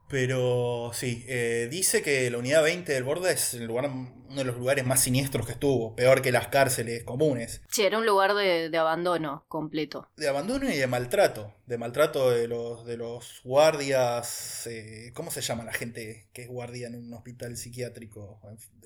[0.10, 4.44] Pero sí, eh, dice que la unidad 20 del Borda es el lugar, uno de
[4.44, 5.96] los lugares más siniestros que estuvo.
[5.96, 7.62] Peor que las cárceles comunes.
[7.72, 10.10] Sí, era un lugar de, de abandono completo.
[10.16, 11.54] De abandono y de maltrato.
[11.66, 14.68] De maltrato de los, de los guardias.
[14.68, 18.40] eh, ¿Cómo se llama la gente que es guardia en un hospital psiquiátrico?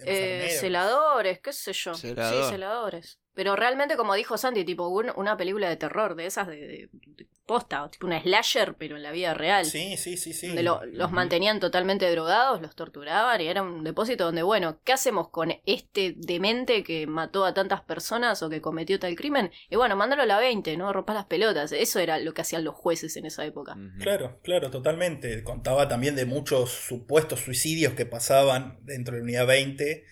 [0.06, 1.94] Eh, celadores, qué sé yo.
[1.96, 2.44] Celador.
[2.46, 3.20] Sí, celadores.
[3.38, 6.90] Pero realmente, como dijo Santi, tipo un- una película de terror, de esas de, de-
[6.92, 9.64] de posta, tipo una slasher, pero en la vida real.
[9.64, 10.48] Sí, sí, sí, sí.
[10.48, 14.92] donde lo- los mantenían totalmente drogados, los torturaban y era un depósito donde, bueno, ¿qué
[14.94, 19.52] hacemos con este demente que mató a tantas personas o que cometió tal crimen?
[19.70, 21.72] Y bueno, mándalo a la 20, no rompas las pelotas.
[21.72, 23.78] Eso era lo que hacían los jueces en esa época.
[24.00, 25.44] Claro, claro, totalmente.
[25.44, 30.04] Contaba también de muchos supuestos suicidios que pasaban dentro de la unidad 20.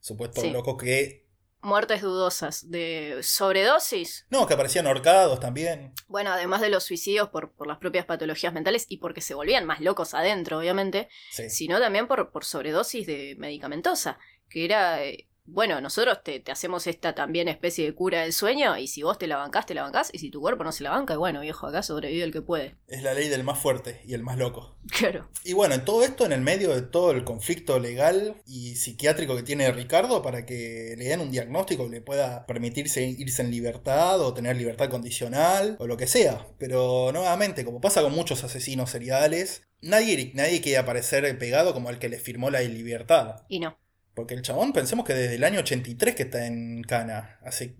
[0.00, 0.50] Supuestos Sí.
[0.50, 1.23] locos que.
[1.64, 4.26] Muertes dudosas de sobredosis.
[4.30, 5.92] No, que aparecían ahorcados también.
[6.08, 9.64] Bueno, además de los suicidios por, por las propias patologías mentales y porque se volvían
[9.66, 11.48] más locos adentro, obviamente, Sí.
[11.50, 16.86] sino también por, por sobredosis de medicamentosa, que era, eh, bueno, nosotros te, te hacemos
[16.86, 19.82] esta también especie de cura del sueño y si vos te la bancás, te la
[19.82, 22.32] bancás y si tu cuerpo no se la banca, y bueno, viejo, acá sobrevive el
[22.32, 22.76] que puede.
[22.88, 24.76] Es la ley del más fuerte y el más loco.
[24.94, 25.28] Claro.
[25.42, 29.34] Y bueno, en todo esto, en el medio de todo el conflicto legal y psiquiátrico
[29.34, 33.50] que tiene Ricardo, para que le den un diagnóstico que le pueda permitirse irse en
[33.50, 36.46] libertad o tener libertad condicional o lo que sea.
[36.58, 41.98] Pero nuevamente, como pasa con muchos asesinos seriales, nadie, nadie quiere aparecer pegado como el
[41.98, 43.42] que le firmó la libertad.
[43.48, 43.76] Y no.
[44.14, 47.38] Porque el chabón, pensemos que desde el año 83 que está en Cana.
[47.42, 47.76] Así,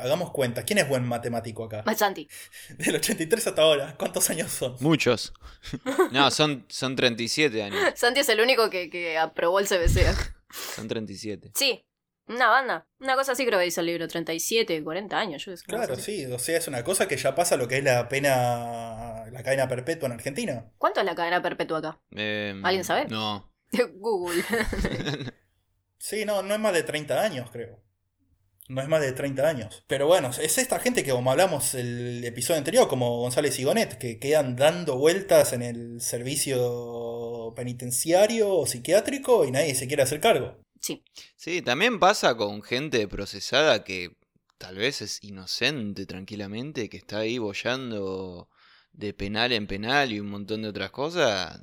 [0.00, 1.82] hagamos cuenta, ¿quién es buen matemático acá?
[1.96, 2.28] Santi.
[2.78, 4.76] Del 83 hasta ahora, ¿cuántos años son?
[4.80, 5.32] Muchos.
[6.12, 7.78] No, son, son 37 años.
[7.94, 10.06] Santi es el único que, que aprobó el CBC.
[10.74, 11.52] Son 37.
[11.54, 11.84] Sí,
[12.28, 12.86] una banda.
[13.00, 15.44] Una cosa así creo que dice el libro, 37, 40 años.
[15.44, 18.08] Yo Claro, sí, o sea, es una cosa que ya pasa lo que es la
[18.08, 20.70] pena, la cadena perpetua en Argentina.
[20.76, 22.00] ¿Cuánto es la cadena perpetua acá?
[22.14, 23.06] Eh, ¿Alguien sabe?
[23.08, 23.50] No.
[23.94, 24.42] Google.
[25.98, 27.80] Sí, no, no es más de 30 años, creo.
[28.68, 29.82] No es más de 30 años.
[29.86, 33.96] Pero bueno, es esta gente que, como hablamos el episodio anterior, como González y Gonet,
[33.98, 40.20] que quedan dando vueltas en el servicio penitenciario o psiquiátrico y nadie se quiere hacer
[40.20, 40.58] cargo.
[40.80, 41.02] Sí.
[41.36, 44.16] Sí, también pasa con gente procesada que
[44.58, 48.48] tal vez es inocente tranquilamente, que está ahí bollando
[48.92, 51.62] de penal en penal y un montón de otras cosas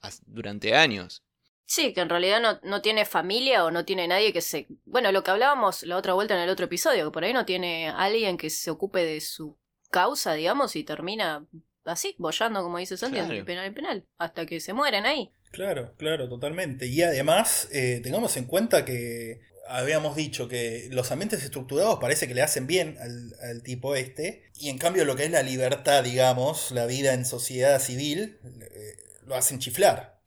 [0.00, 1.22] as- durante años.
[1.68, 4.68] Sí, que en realidad no, no tiene familia o no tiene nadie que se...
[4.84, 7.44] Bueno, lo que hablábamos la otra vuelta en el otro episodio, que por ahí no
[7.44, 9.58] tiene alguien que se ocupe de su
[9.90, 11.44] causa, digamos, y termina
[11.84, 13.44] así, bollando, como dice Santi, Claro.
[13.44, 15.32] penal y penal, hasta que se mueren ahí.
[15.50, 16.86] Claro, claro, totalmente.
[16.86, 22.34] Y además, eh, tengamos en cuenta que habíamos dicho que los ambientes estructurados parece que
[22.34, 26.04] le hacen bien al, al tipo este, y en cambio lo que es la libertad,
[26.04, 30.20] digamos, la vida en sociedad civil, eh, lo hacen chiflar.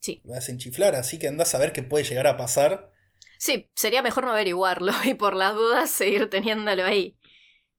[0.00, 0.20] Sí.
[0.24, 2.90] Lo hacen chiflar, así que andás a ver qué puede llegar a pasar.
[3.38, 7.16] Sí, sería mejor no averiguarlo y por las dudas seguir teniéndolo ahí.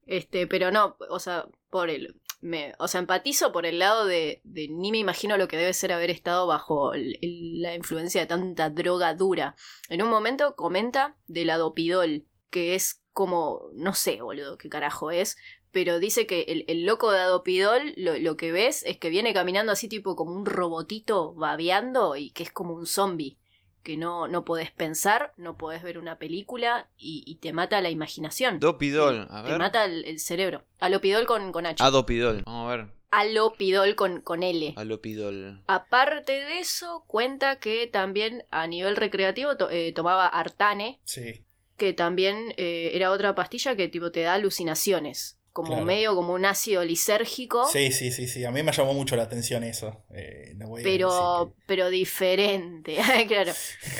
[0.05, 2.15] Este, pero no, o sea, por el.
[2.41, 5.73] Me, o sea, empatizo por el lado de, de ni me imagino lo que debe
[5.73, 9.55] ser haber estado bajo el- el- la influencia de tanta droga dura.
[9.89, 15.37] En un momento comenta del adopidol, que es como, no sé, boludo, qué carajo es,
[15.71, 19.33] pero dice que el, el loco de adopidol lo, lo que ves es que viene
[19.33, 23.37] caminando así tipo como un robotito babeando y que es como un zombie
[23.83, 27.89] que no, no podés pensar, no podés ver una película y, y te mata la
[27.89, 28.59] imaginación.
[28.59, 29.59] Dopidol, a te ver.
[29.59, 30.63] mata el, el cerebro.
[30.79, 31.83] Alopidol con, con H.
[31.83, 32.87] Adopidol, vamos a ver.
[33.09, 34.73] Alopidol con, con L.
[34.77, 35.63] Alopidol.
[35.67, 41.43] Aparte de eso, cuenta que también a nivel recreativo to- eh, tomaba Artane, Sí,
[41.75, 45.39] que también eh, era otra pastilla que tipo te da alucinaciones.
[45.53, 45.85] Como Claro.
[45.85, 47.65] medio como un ácido lisérgico.
[47.67, 48.45] sí, sí, sí, sí.
[48.45, 50.03] A mí me llamó mucho la atención eso.
[50.13, 52.97] Eh, no voy a Pero, pero diferente.
[53.27, 53.51] claro.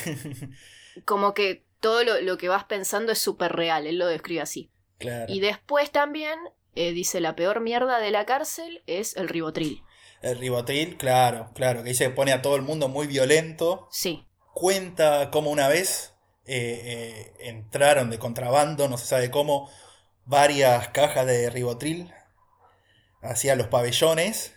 [1.06, 3.88] Como que todo lo, lo que vas pensando es súper real.
[3.88, 4.70] Él lo describe así.
[4.98, 5.32] claro.
[5.34, 6.38] Y después también
[6.76, 9.84] eh, dice la peor mierda de la cárcel es el ribotril.
[10.22, 13.88] El ribotril, claro, claro, que dice que pone a todo el mundo muy violento.
[13.92, 16.14] Sí, Cuenta cómo una vez
[16.46, 19.70] eh, entraron de contrabando, no se sabe cómo,
[20.32, 22.12] varias cajas de ribotril
[23.22, 24.54] hacia los pabellones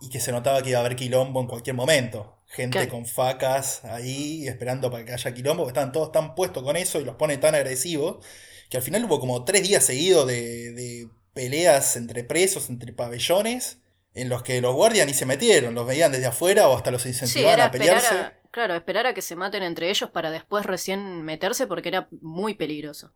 [0.00, 2.38] y que se notaba que iba a haber quilombo en cualquier momento.
[2.46, 6.76] Gente con facas ahí esperando para que haya quilombo, que estaban todos tan puestos con
[6.76, 8.24] eso y los pone tan agresivos
[8.68, 13.78] que al final hubo como tres días seguidos de, de peleas entre presos, entre pabellones,
[14.12, 17.06] en los que los guardias ni se metieron, los veían desde afuera o hasta los
[17.06, 18.14] incentivaban a pelearse.
[18.14, 22.08] a, claro, esperar a que se maten entre ellos para después recién meterse porque era
[22.20, 23.12] muy peligroso.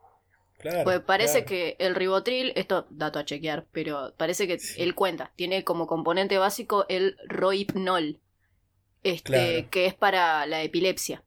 [0.59, 1.47] Claro, Pues parece claro.
[1.47, 4.83] que el ribotril, esto dato a chequear, pero parece que Sí.
[4.83, 8.21] él cuenta, tiene como componente básico el rohypnol,
[9.03, 9.69] este, Claro.
[9.71, 11.25] que es para la epilepsia.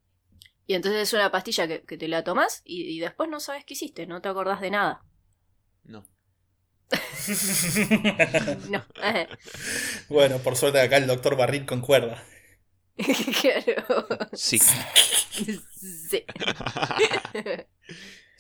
[0.67, 3.65] Y entonces es una pastilla que, que te la tomas y, y después no sabes
[3.65, 5.03] qué hiciste, no te acordás de nada.
[5.83, 6.05] No.
[8.69, 8.81] No.
[10.09, 12.23] bueno, por suerte acá el doctor Barril concuerda.
[13.41, 14.07] claro.
[14.33, 14.59] Sí.
[15.79, 16.25] Sí.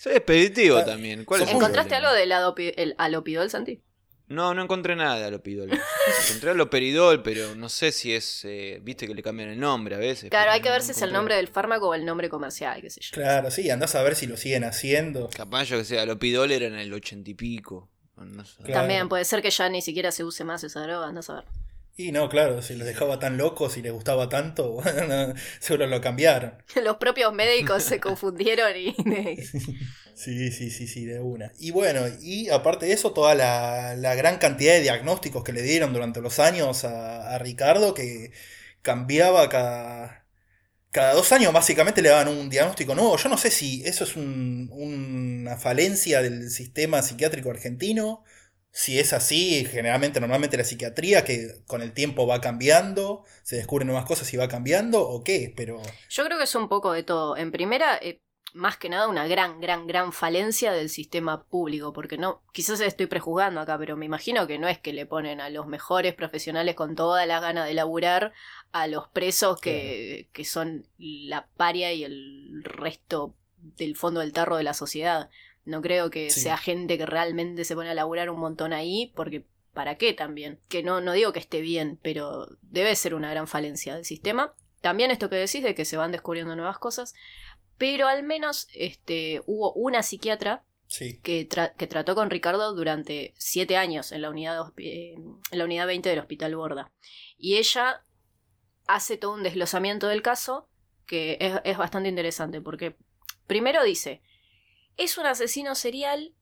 [0.01, 1.25] Soy expeditivo Ah, también.
[1.25, 2.31] ¿Cuál es ¿Encontraste algo del
[2.75, 3.83] el alopidol, Santi?
[4.29, 5.69] No, no encontré nada de alopidol.
[6.25, 8.43] Encontré aloperidol, pero no sé si es.
[8.45, 10.31] eh, Viste que le cambian el nombre a veces.
[10.31, 12.81] Claro, hay que no- ver si es el nombre del fármaco o el nombre comercial,
[12.81, 13.09] qué sé yo.
[13.11, 15.29] Claro, sí, andás a ver si lo siguen haciendo.
[15.29, 17.87] Capaz yo que sé, alopidol era en el ochenta y pico.
[18.17, 18.55] No sé.
[18.63, 18.73] Claro.
[18.73, 21.45] También puede ser que ya ni siquiera se use más esa droga, andás a ver.
[21.95, 26.01] Y no, claro, si los dejaba tan locos y les gustaba tanto, bueno, seguro lo
[26.01, 26.61] cambiaron.
[26.83, 28.95] Los propios médicos se confundieron y...
[30.13, 31.51] Sí, sí, sí, sí, de una.
[31.57, 35.61] Y bueno, y aparte de eso, toda la, la gran cantidad de diagnósticos que le
[35.61, 38.31] dieron durante los años a, a Ricardo, que
[38.81, 40.25] cambiaba cada,
[40.91, 43.17] cada dos años, básicamente le daban un diagnóstico nuevo.
[43.17, 48.23] Yo no sé si eso es un- una falencia del sistema psiquiátrico argentino.
[48.71, 53.87] Si es así, generalmente, normalmente la psiquiatría, que con el tiempo va cambiando, se descubren
[53.87, 57.03] nuevas cosas y va cambiando, o qué, pero Yo creo que es un poco de
[57.03, 57.35] todo.
[57.35, 58.21] En primera, eh,
[58.53, 63.07] más que nada una gran, gran, gran falencia del sistema público, porque no, quizás estoy
[63.07, 66.75] prejuzgando acá, pero me imagino que no es que le ponen a los mejores profesionales
[66.75, 68.33] con toda la gana de laburar
[68.71, 74.57] a los presos que, que son la paria y el resto del fondo del tarro
[74.57, 75.29] de la sociedad.
[75.65, 76.41] No creo que Sí.
[76.41, 80.59] sea gente que realmente se pone a laburar un montón ahí, porque ¿para qué también?
[80.69, 84.53] Que no, no digo que esté bien, pero debe ser una gran falencia del sistema.
[84.81, 87.13] También esto que decís de que se van descubriendo nuevas cosas,
[87.77, 91.19] pero al menos este, hubo una psiquiatra sí.
[91.21, 95.13] que, tra- que trató con Ricardo durante siete años en la, unidad, eh,
[95.51, 96.91] en la unidad 20 del Hospital Borda.
[97.37, 98.03] Y ella
[98.87, 100.67] hace todo un desglosamiento del caso
[101.05, 102.95] que es, es bastante interesante porque
[103.47, 104.21] primero dice,
[104.97, 106.33] es un asesino serial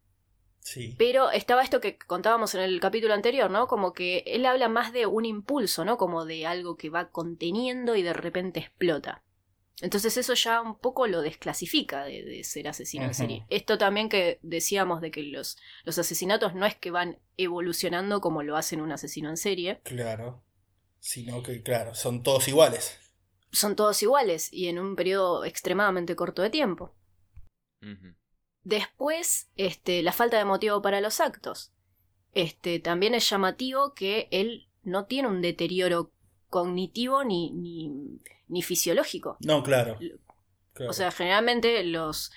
[0.62, 0.94] Sí.
[0.98, 3.68] pero estaba esto que contábamos en el capítulo anterior, ¿no?
[3.68, 5.98] Como que él habla más de un impulso, ¿no?
[5.98, 9.24] Como de algo que va conteniendo y de repente explota.
[9.82, 13.46] Entonces eso ya un poco lo desclasifica de, de ser asesino en serie.
[13.50, 18.44] Esto también que decíamos de que los, los asesinatos no es que van evolucionando como
[18.44, 20.44] lo hacen un asesino en serie, Claro.
[21.00, 23.00] Sino que, claro, son todos iguales.
[23.54, 26.94] son todos iguales y en un periodo extremadamente corto de tiempo.
[28.70, 31.72] Después, este, la falta de motivo para los actos.
[32.36, 36.12] Este, también es llamativo que él no tiene un deterioro
[36.52, 37.92] cognitivo ni, ni,
[38.48, 39.38] ni fisiológico.
[39.40, 39.98] No, claro.
[40.74, 40.92] claro.
[40.92, 42.32] O sea, generalmente los,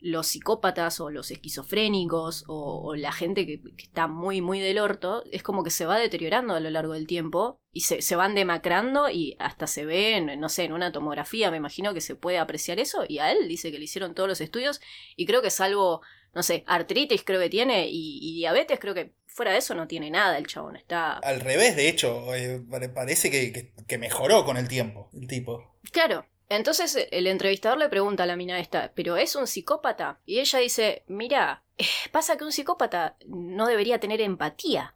[0.00, 4.78] los psicópatas o los esquizofrénicos o, o la gente que, que está muy, muy del
[4.78, 8.16] orto, es como que se va deteriorando a lo largo del tiempo y se, se
[8.16, 12.00] van demacrando y hasta se ve, en, no sé, en una tomografía, me imagino que
[12.00, 14.80] se puede apreciar eso y a él dice que le hicieron todos los estudios
[15.16, 16.02] y creo que salvo,
[16.34, 19.86] no sé, artritis creo que tiene y, y diabetes creo que fuera de eso no
[19.86, 21.14] tiene nada el chabón, está...
[21.18, 25.26] Al revés, de hecho, eh, pare- parece que, que- que mejoró con el tiempo, el
[25.26, 25.74] tipo.
[25.92, 26.26] Claro.
[26.48, 30.20] Entonces eh, el entrevistador le pregunta a la mina esta, ¿pero es un psicópata?
[30.24, 34.94] Y ella dice, mira, eh, pasa que un psicópata no debería tener empatía.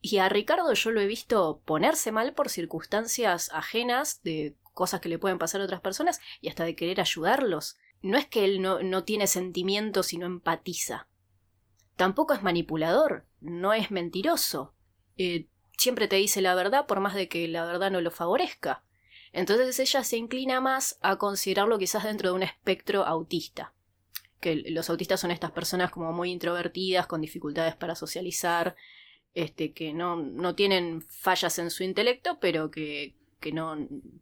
[0.00, 5.08] Y a Ricardo yo lo he visto ponerse mal por circunstancias ajenas de cosas que
[5.08, 7.76] le pueden pasar a otras personas y hasta de querer ayudarlos.
[8.00, 11.06] No es que él no, no tiene sentimientos y no empatiza.
[11.96, 14.74] Tampoco es manipulador, no es mentiroso.
[15.18, 18.82] Eh, siempre te dice la verdad por más de que la verdad no lo favorezca.
[19.32, 23.72] Entonces ella se inclina más a considerarlo quizás dentro de un espectro autista.
[24.40, 28.76] Que los autistas son estas personas como muy introvertidas, con dificultades para socializar,
[29.34, 33.76] este, que no, no tienen fallas en su intelecto, pero que, que no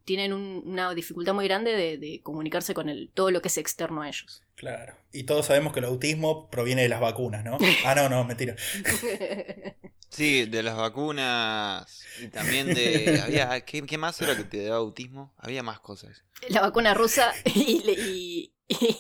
[0.05, 3.59] tienen un- una dificultad muy grande de, de comunicarse con el, todo lo que es
[3.59, 4.45] externo a ellos.
[4.61, 4.95] Claro.
[5.11, 7.57] Y todos sabemos que el autismo proviene de las vacunas, ¿no?
[7.87, 8.55] Ah, no, no, mentira.
[10.11, 13.21] Sí, de las vacunas y también de...
[13.25, 15.33] Había, ¿qué, qué más era que te daba autismo?
[15.39, 16.25] Había más cosas.
[16.51, 18.99] la vacuna rusa y, le- y, y-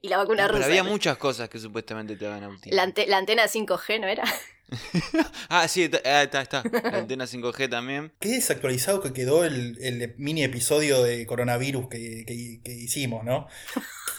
[0.00, 0.66] y la vacuna No, pero rusa.
[0.68, 2.76] había muchas cosas que supuestamente te daban autismo.
[2.76, 4.22] la, ante- la antena 5G, ¿no era?
[5.48, 6.62] Ah, sí, está, está, está.
[6.90, 8.12] La antena 5G también.
[8.20, 13.46] Qué desactualizado que quedó el, el mini episodio de coronavirus que, que- que hicimos, ¿no?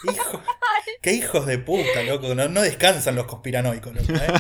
[0.04, 0.42] Qué, hijo-
[1.02, 2.34] qué hijos de puta, loco.
[2.36, 4.34] No, no descansan los conspiranoicos, loco, ¿eh?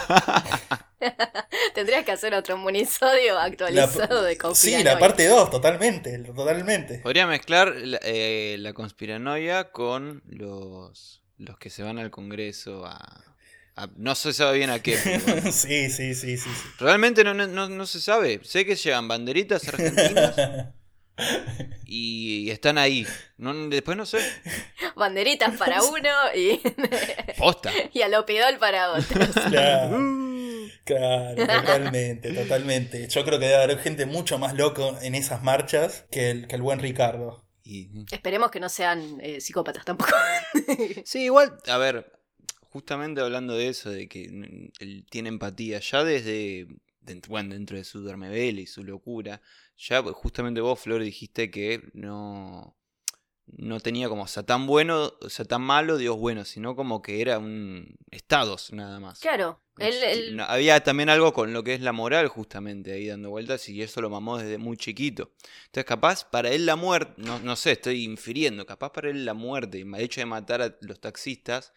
[1.74, 4.94] Tendrías que hacer otro minisodio actualizado de Sí, conspiranoia.
[4.94, 7.00] la parte 2, totalmente, totalmente.
[7.00, 13.24] Podría mezclar la, eh, la conspiranoia con los, los que se van al Congreso a...
[13.76, 14.98] a- no se sabe bien a qué.
[15.26, 15.52] bueno.
[15.52, 16.50] Sí, sí, sí, sí.
[16.50, 16.50] sí.
[16.80, 18.40] Realmente no, no, no- no se sabe.
[18.44, 20.36] Sé que llevan banderitas argentinas
[21.86, 23.06] y están ahí.
[23.38, 24.20] No, después no sé.
[24.96, 26.62] Banderitas para uno y,
[27.38, 27.72] Posta.
[27.94, 29.26] y alopidol para otro.
[29.50, 30.00] Claro,
[30.84, 33.08] claro, totalmente, totalmente.
[33.08, 36.56] Yo creo que debe haber gente mucho más loco en esas marchas que el, que
[36.56, 37.46] el buen Ricardo.
[37.64, 40.12] Y- Esperemos que no sean eh, psicópatas tampoco.
[41.04, 42.12] Sí, igual, a ver,
[42.76, 44.26] justamente hablando de eso, de que
[44.80, 46.68] él tiene empatía, ya desde,
[47.00, 49.42] dentro, bueno, dentro de su duermevela y su locura,
[49.78, 52.76] ya justamente vos, Flor, dijiste que no,
[53.46, 58.74] no tenía como Satán bueno, Satán malo, Dios bueno, sino como que era un estados
[58.74, 59.22] nada más.
[59.22, 63.70] claro, él, había también algo con lo que es la moral justamente ahí dando vueltas
[63.70, 65.32] y eso lo mamó desde muy chiquito.
[65.68, 69.34] Entonces capaz para él la muerte, no, no sé, estoy infiriendo, capaz para él la
[69.34, 71.72] muerte, el hecho de matar a los taxistas,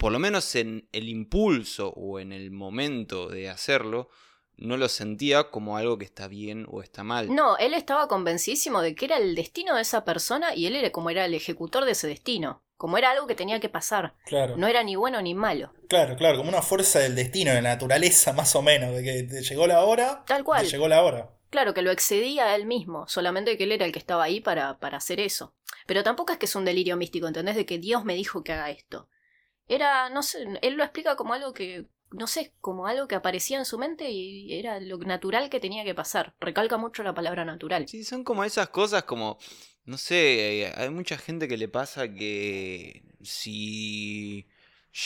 [0.00, 4.08] por lo menos en el impulso o en el momento de hacerlo,
[4.56, 7.32] no lo sentía como algo que está bien o está mal.
[7.34, 10.90] no, él estaba convencidísimo de que era el destino de esa persona y él era
[10.90, 12.62] como era el ejecutor de ese destino.
[12.78, 14.14] Como era algo que tenía que pasar.
[14.24, 15.74] Claro, No era ni bueno ni malo.
[15.86, 19.22] claro, claro, como una fuerza del destino, de la naturaleza, más o menos, de que
[19.24, 20.64] te llegó la hora, Tal cual.
[20.64, 21.30] te llegó la hora.
[21.50, 24.40] Claro, que lo excedía a él mismo, solamente que él era el que estaba ahí
[24.40, 25.52] para, para hacer eso.
[25.86, 27.54] Pero tampoco es que es un delirio místico, ¿entendés?
[27.56, 29.08] De que Dios me dijo que haga esto.
[29.70, 33.56] Era, no sé, él lo explica como algo que, no sé, como algo que aparecía
[33.56, 36.34] en su mente y era lo natural que tenía que pasar.
[36.40, 37.86] Recalca mucho la palabra natural.
[37.86, 39.38] Sí, son como esas cosas como,
[39.84, 44.48] no sé, eh, hay mucha gente que le pasa que si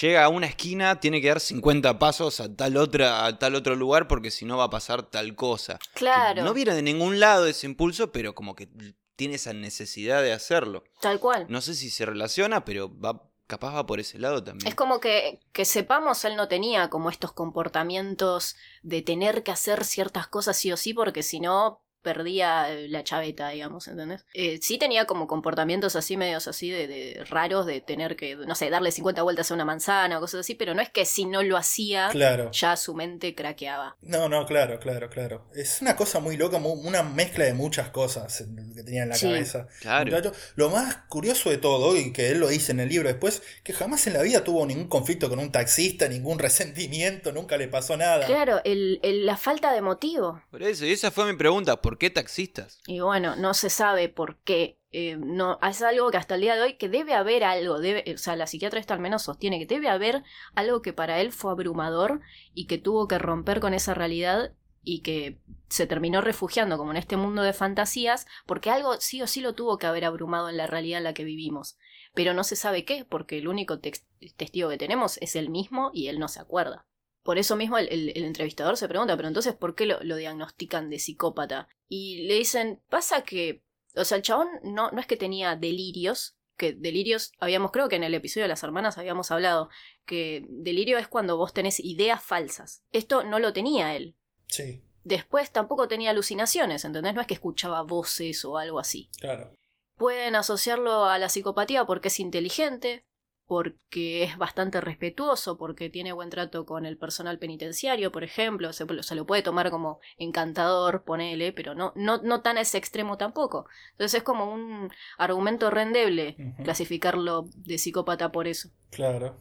[0.01, 3.77] llega a una esquina tiene que dar 50 pasos a tal otra a tal otro
[3.77, 5.79] lugar porque si no va a pasar tal cosa.
[5.79, 8.69] Que Claro, No viene de ningún lado ese impulso, pero como que
[9.15, 10.85] tiene esa necesidad de hacerlo.
[11.03, 11.45] tal cual.
[11.51, 14.69] No sé si se relaciona, pero va capaz va por ese lado también.
[14.69, 19.85] Es como que, que sepamos, él no tenía como estos comportamientos de tener que hacer
[19.85, 24.25] ciertas cosas sí o sí, porque si no perdía eh, la chaveta, digamos, ¿entendés?
[24.35, 28.55] Eh, sí tenía como comportamientos así, medios así, de, de raros, de tener que, no
[28.55, 31.25] sé, darle 50 vueltas a una manzana o cosas así, pero no es que si
[31.25, 32.51] no lo hacía, Claro.
[32.53, 33.97] ya su mente craqueaba.
[34.03, 35.47] No, no, claro, claro, claro.
[35.55, 38.45] Es una cosa muy loca, una mezcla de muchas cosas
[38.77, 39.27] que tenía en la Sí.
[39.27, 39.67] cabeza.
[39.81, 40.33] Claro.
[40.55, 43.73] Lo más curioso de todo, y que él lo dice en el libro después, que
[43.73, 46.39] jamás en la vida tuvo ningún conflicto con un taxista, ningún
[46.79, 48.27] resentimiento, nunca le pasó nada.
[48.27, 50.43] Claro, el, el- la falta de motivo.
[50.51, 52.81] Por eso, y esa fue mi pregunta, ¿por qué taxistas?
[52.87, 54.79] Y bueno, no se sabe por qué.
[54.91, 58.05] Eh, no, es algo que hasta el día de hoy que debe haber algo, debe,
[58.15, 60.23] o sea, la psiquiatra esta al menos sostiene que debe haber
[60.55, 62.21] algo que para él fue abrumador
[62.55, 64.53] y que tuvo que romper con esa realidad
[64.85, 69.27] y que se terminó refugiando como en este mundo de fantasías porque algo sí o
[69.27, 71.77] sí lo tuvo que haber abrumado en la realidad en la que vivimos.
[72.15, 76.07] Pero no se sabe qué, porque el único testigo que tenemos es él mismo y
[76.07, 76.87] él no se acuerda.
[77.25, 80.15] Por eso mismo el, el- el entrevistador se pregunta, pero entonces, ¿por qué lo, lo
[80.17, 81.69] diagnostican de psicópata?
[81.89, 83.65] Y le dicen, pasa que,
[83.97, 87.97] o sea, el chabón no, no es que tenía delirios, que delirios, habíamos, creo que
[87.97, 89.71] en el episodio de las hermanas habíamos hablado,
[90.07, 92.85] que delirio es cuando vos tenés ideas falsas.
[92.93, 94.15] Esto no lo tenía él.
[94.47, 97.13] Sí, Después tampoco tenía alucinaciones, ¿entendés?
[97.15, 99.11] No es que escuchaba voces o algo así.
[99.19, 99.53] claro.
[99.97, 103.05] Pueden asociarlo a la psicopatía porque es inteligente,
[103.47, 108.87] porque es bastante respetuoso, porque tiene buen trato con el personal penitenciario, por ejemplo, se,
[109.03, 113.19] se lo puede tomar como encantador, ponele, pero no, no, no tan a ese extremo
[113.19, 113.67] tampoco.
[113.93, 116.63] Entonces es como un argumento rendeble Ujú.
[116.63, 118.71] clasificarlo de psicópata por eso.
[118.91, 119.37] Claro.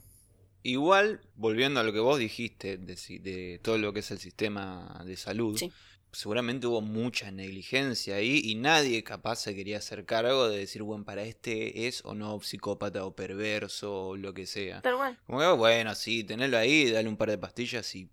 [0.64, 5.01] Igual, volviendo a lo que vos dijiste de, de todo lo que es el sistema
[5.06, 5.72] de salud, Sí.
[6.14, 11.03] Seguramente hubo mucha negligencia ahí y nadie capaz se quería hacer cargo de decir, bueno,
[11.03, 14.82] para este es o no psicópata o perverso o lo que sea.
[14.82, 18.09] Pero bueno, Como que, bueno, sí, tenerlo ahí, dale un par de pastillas y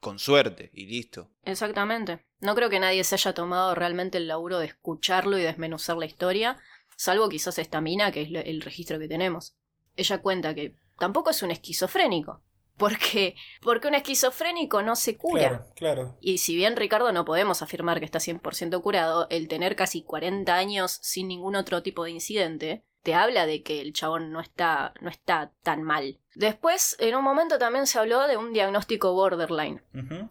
[0.00, 1.30] con suerte y listo.
[1.44, 2.26] exactamente.
[2.40, 6.04] No creo que nadie se haya tomado realmente el laburo de escucharlo y desmenuzar la
[6.04, 6.58] historia,
[6.96, 9.56] salvo quizás esta mina, que es el registro que tenemos.
[9.96, 12.42] Ella cuenta que tampoco es un esquizofrénico.
[12.76, 15.48] Porque, porque un esquizofrénico no se cura.
[15.48, 16.18] Claro, claro.
[16.20, 20.54] Y si bien Ricardo no podemos afirmar que está 100% curado, el tener casi 40
[20.54, 24.94] años sin ningún otro tipo de incidente te habla de que el chabón no está,
[25.02, 26.18] no está tan mal.
[26.34, 29.82] Después, en un momento también se habló de un diagnóstico borderline.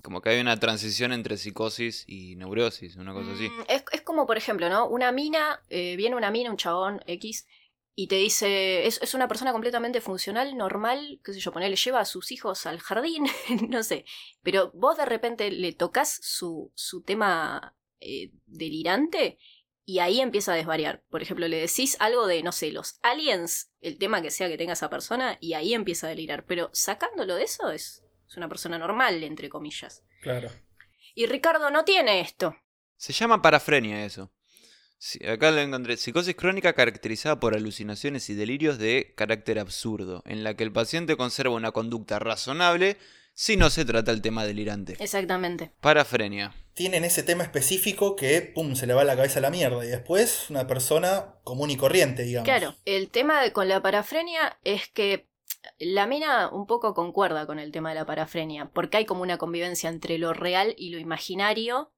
[0.01, 3.47] Como que hay una transición entre psicosis y neurosis, una cosa así.
[3.47, 4.87] Mm, Es, es como, por ejemplo, ¿no?
[4.87, 7.47] Una mina, eh, viene una mina, un chabón X,
[7.95, 11.99] y te dice, es, es una persona completamente funcional, normal, qué sé yo, ponele, lleva
[11.99, 13.27] a sus hijos al jardín,
[13.69, 14.05] no sé.
[14.41, 19.37] Pero vos de repente le tocas su, su tema eh, delirante
[19.85, 21.03] y ahí empieza a desvariar.
[21.09, 24.57] Por ejemplo, le decís algo de, no sé, los aliens, el tema que sea que
[24.57, 26.45] tenga esa persona, y ahí empieza a delirar.
[26.45, 30.03] Pero sacándolo de eso es, es una persona normal, entre comillas.
[30.21, 30.49] Claro.
[31.13, 32.55] Y Ricardo no tiene esto.
[32.95, 34.32] Se llama parafrenia eso.
[35.05, 35.97] Sí, acá lo encontré.
[35.97, 41.17] Psicosis crónica caracterizada por alucinaciones y delirios de carácter absurdo, en la que el paciente
[41.17, 42.95] conserva una conducta razonable
[43.33, 44.95] si no se trata el tema delirante.
[44.99, 45.71] Exactamente.
[45.81, 46.55] Parafrenia.
[46.73, 49.83] Tienen ese tema específico que, pum, se le va la cabeza a la mierda.
[49.83, 52.47] Y después, una persona común y corriente, digamos.
[52.47, 55.27] Claro, el tema de- con la parafrenia es que
[55.79, 59.37] la mina un poco concuerda con el tema de la parafrenia, porque hay como una
[59.37, 61.91] convivencia entre lo real y lo imaginario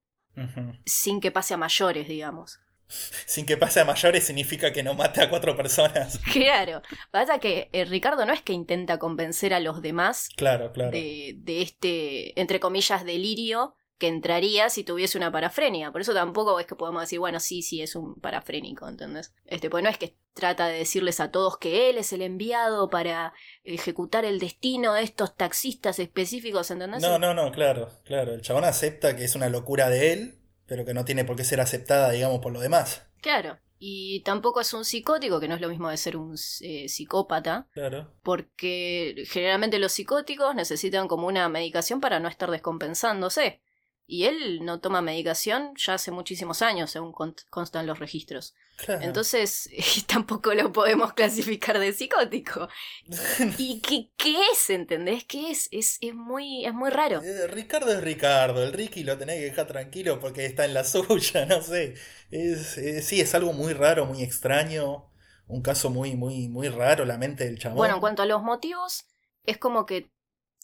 [0.85, 2.59] sin que pase a mayores, digamos.
[2.87, 6.19] Sin que pase a mayores significa que no mate a cuatro personas.
[6.31, 6.81] Claro,
[7.11, 10.91] pasa que eh, Ricardo no es que intenta convencer a los demás Claro, claro.
[10.91, 15.91] de, de este, entre comillas, delirio que entraría si tuviese una parafrenia.
[15.91, 19.33] Por eso tampoco es que podemos decir, bueno, sí, sí, es un parafrénico, ¿entendés?
[19.45, 22.89] Este, pues no es que trata de decirles a todos que él es el enviado
[22.89, 23.33] para
[23.63, 27.01] ejecutar el destino de estos taxistas específicos, ¿entendés?
[27.01, 28.33] No, no, no, claro, claro.
[28.33, 31.43] El chabón acepta que es una locura de él, pero que no tiene por qué
[31.43, 33.03] ser aceptada, digamos, por lo demás.
[33.21, 33.57] Claro.
[33.77, 37.67] Y tampoco es un psicótico, que no es lo mismo de ser un eh, psicópata,
[37.73, 38.13] Claro.
[38.23, 43.61] porque generalmente los psicóticos necesitan como una medicación para no estar descompensándose.
[44.07, 48.53] Y él no toma medicación ya hace muchísimos años, según con- constan los registros.
[48.77, 49.01] Claro.
[49.01, 49.69] Entonces,
[50.07, 52.67] tampoco lo podemos clasificar de psicótico.
[53.57, 55.23] ¿Y qué, qué es, entendés?
[55.25, 55.69] ¿Qué es?
[55.71, 57.21] Es, es, muy, es muy raro.
[57.23, 60.83] Eh, Ricardo es Ricardo, el Ricky lo tenés que dejar tranquilo porque está en la
[60.85, 61.95] suya, no sé.
[62.31, 65.09] Es, eh, sí, es algo muy raro, muy extraño.
[65.47, 67.77] Un caso muy, muy, muy raro, la mente del chabón.
[67.77, 69.05] Bueno, en cuanto a los motivos,
[69.45, 70.09] es como que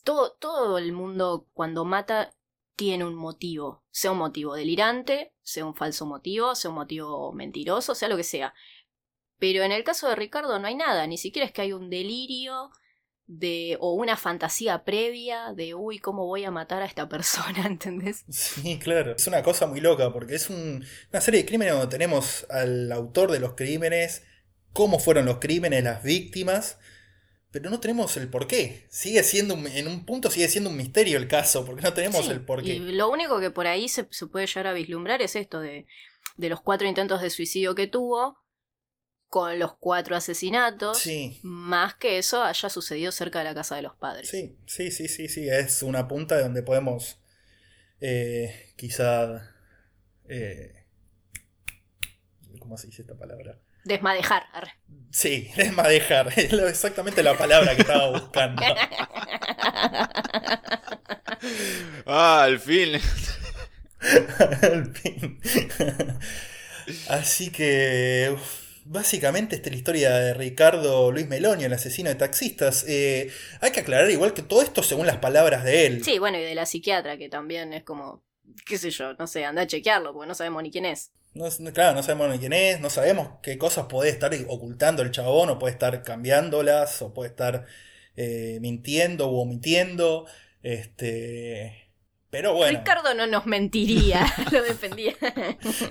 [0.04, 2.32] todo, todo el mundo cuando mata
[2.76, 3.84] tiene un motivo.
[3.92, 8.24] Sea un motivo delirante, sea un falso motivo, sea un motivo mentiroso, sea lo que
[8.24, 8.54] sea.
[9.38, 11.90] Pero en el caso de Ricardo no hay nada, ni siquiera es que hay un
[11.90, 12.72] delirio
[13.28, 18.26] de o una fantasía previa de uy, cómo voy a matar a esta persona, ¿entendés?
[18.30, 19.16] Sí, claro.
[19.16, 22.92] Es una cosa muy loca porque es un- una serie de crímenes donde tenemos al
[22.92, 24.24] autor de los crímenes,
[24.74, 26.78] cómo fueron los crímenes, las víctimas,
[27.52, 28.86] pero no tenemos el porqué.
[28.89, 32.26] Sigue siendo, un- en un punto sigue siendo un misterio el caso, porque no tenemos
[32.26, 32.74] Sí, el porqué.
[32.76, 35.86] Y lo único que por ahí se, se puede llegar a vislumbrar es esto de,
[36.38, 38.38] de los cuatro intentos de suicidio que tuvo,
[39.28, 43.82] con los cuatro asesinatos, Sí, más que eso haya sucedido cerca de la casa de
[43.82, 44.30] los padres.
[44.30, 45.47] sí, sí, sí, sí, sí.
[45.49, 47.18] Es una punta de donde podemos
[48.02, 49.56] eh, quizá...
[50.28, 50.86] eh,
[52.60, 53.58] ¿Cómo se dice esta palabra?
[53.84, 54.44] Desmadejar.
[54.54, 54.72] arre.
[55.12, 56.28] Sí, desmadejar.
[56.38, 58.62] Es exactamente la palabra que estaba buscando.
[62.06, 63.00] Ah, al fin.
[64.62, 65.40] Al fin.
[67.10, 68.32] Así que.
[68.34, 72.84] uf, Básicamente esta es la historia de Ricardo Luis Melonio, el asesino de taxistas.
[72.88, 76.04] Eh, hay que aclarar igual que todo esto según las palabras de él.
[76.04, 78.24] Sí, bueno, y de la psiquiatra, que también es como,
[78.66, 81.12] qué sé yo, no sé, anda a chequearlo, porque no sabemos ni quién es.
[81.34, 85.50] No, claro, no sabemos quién es, no sabemos qué cosas puede estar ocultando el chabón,
[85.50, 87.66] o puede estar cambiando,las o puede estar
[88.18, 90.26] eh, mintiendo u omitiendo.
[90.62, 91.81] Este.
[92.32, 95.14] Pero bueno, Ricardo no nos mentiría, lo defendía.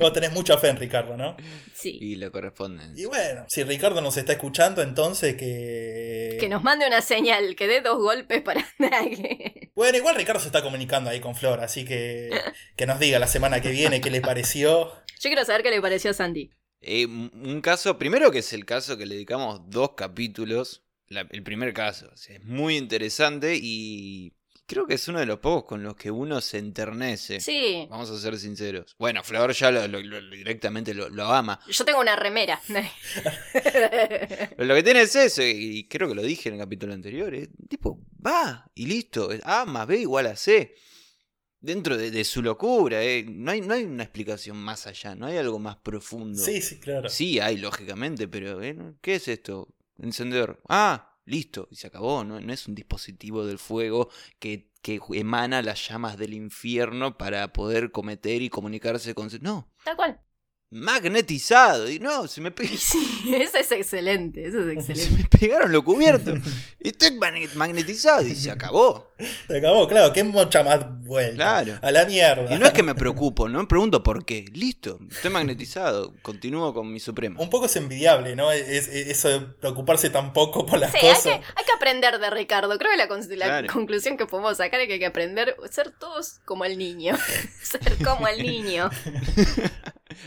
[0.00, 1.36] vos tenés mucha fe en Ricardo, ¿no?
[1.74, 1.98] sí.
[2.00, 2.94] Y le corresponden.
[2.98, 6.38] Y bueno, si Ricardo nos está escuchando, entonces que.
[6.40, 9.70] Que nos mande una señal, que dé dos golpes para que...
[9.74, 12.30] Bueno, igual Ricardo se está comunicando ahí con Flor, así que
[12.74, 14.86] que nos diga la semana que viene qué le pareció.
[15.20, 16.50] Yo quiero saber qué le pareció a Sandy.
[16.80, 20.82] Eh, un un caso, primero que es el caso que le dedicamos dos capítulos.
[21.08, 22.08] la- el primer caso.
[22.12, 24.32] o sea, es muy interesante y
[24.70, 27.40] creo que es uno de los pocos con los que uno se enternece.
[27.40, 28.94] Sí, Vamos a ser sinceros.
[29.00, 31.58] Bueno, Flor ya lo, lo- lo- directamente lo, lo ama.
[31.68, 32.60] yo tengo una remera.
[33.52, 37.34] Pero lo que tiene es eso, y creo que lo dije en el capítulo anterior,
[37.34, 40.74] es tipo, va y listo, A más B igual a C.
[41.62, 45.26] Dentro de, de su locura, eh, no, hay, no hay una explicación más allá, no
[45.26, 46.42] hay algo más profundo.
[46.42, 47.08] Sí, sí, claro.
[47.10, 48.76] Sí, hay, lógicamente, pero eh.
[49.02, 49.68] ¿qué es esto?
[49.98, 50.62] Encendedor.
[50.70, 55.62] Ah, listo, y se acabó, no, no es un dispositivo del fuego que, que emana
[55.62, 59.30] las llamas del infierno para poder cometer y comunicarse con...
[59.40, 60.20] No, Tal cual.
[60.70, 65.22] magnetizado, y no, se me, pe- Sí, eso es excelente, eso es se excelente.
[65.22, 66.34] me pegaron lo cubierto.
[66.78, 69.09] Estoy magnet- magnetizado y se acabó.
[69.46, 71.34] Se acabó, claro, qué mucha más vuelta.
[71.36, 71.78] Claro.
[71.82, 72.54] A la mierda.
[72.54, 74.44] Y no es que me preocupo, no me pregunto por qué.
[74.52, 77.40] Listo, estoy magnetizado, continúo con mi supremo.
[77.42, 78.50] Un poco es envidiable, ¿no?
[78.52, 81.22] Es, es- eso de preocuparse tan poco por las Sí, hay cosas.
[81.24, 82.78] que, hay que aprender de Ricardo.
[82.78, 83.72] Creo que la, con- la Claro.
[83.72, 87.16] conclusión que podemos sacar es que hay que aprender a ser todos como el niño.
[87.62, 88.90] ser como el niño.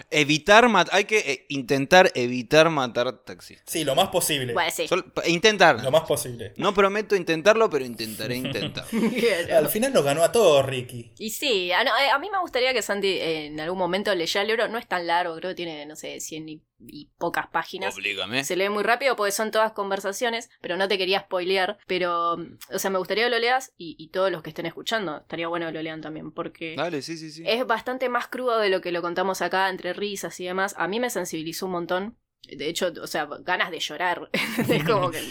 [0.10, 3.66] Evitar matar, hay que eh, intentar evitar matar taxistas.
[3.72, 4.54] Sí, lo más posible.
[4.54, 4.88] Bueno, sí.
[4.88, 5.84] Sol- intentar.
[5.84, 6.54] Lo más posible.
[6.58, 8.83] No prometo intentarlo, pero intentaré intentar.
[9.56, 11.12] Al final nos ganó a todos, Ricky.
[11.18, 14.42] Y sí, a, eh, a mí me gustaría que Santi eh, en algún momento leyera
[14.42, 14.68] el libro.
[14.68, 17.96] No es tan largo, creo que tiene, no sé, 100 y, y pocas páginas.
[17.96, 18.44] Oblígame.
[18.44, 21.78] Se lee muy rápido porque son todas conversaciones, pero no te quería spoilear.
[21.88, 25.18] Pero, o sea, me gustaría que lo leas y, y todos los que estén escuchando,
[25.18, 27.44] estaría bueno que lo lean también, porque Dale, sí, sí, sí.
[27.46, 30.76] es bastante más crudo de lo que lo contamos acá, entre risas y demás.
[30.78, 32.18] A mí me sensibilizó un montón.
[32.44, 34.30] De hecho, o sea, ganas de llorar.
[34.70, 35.22] es como que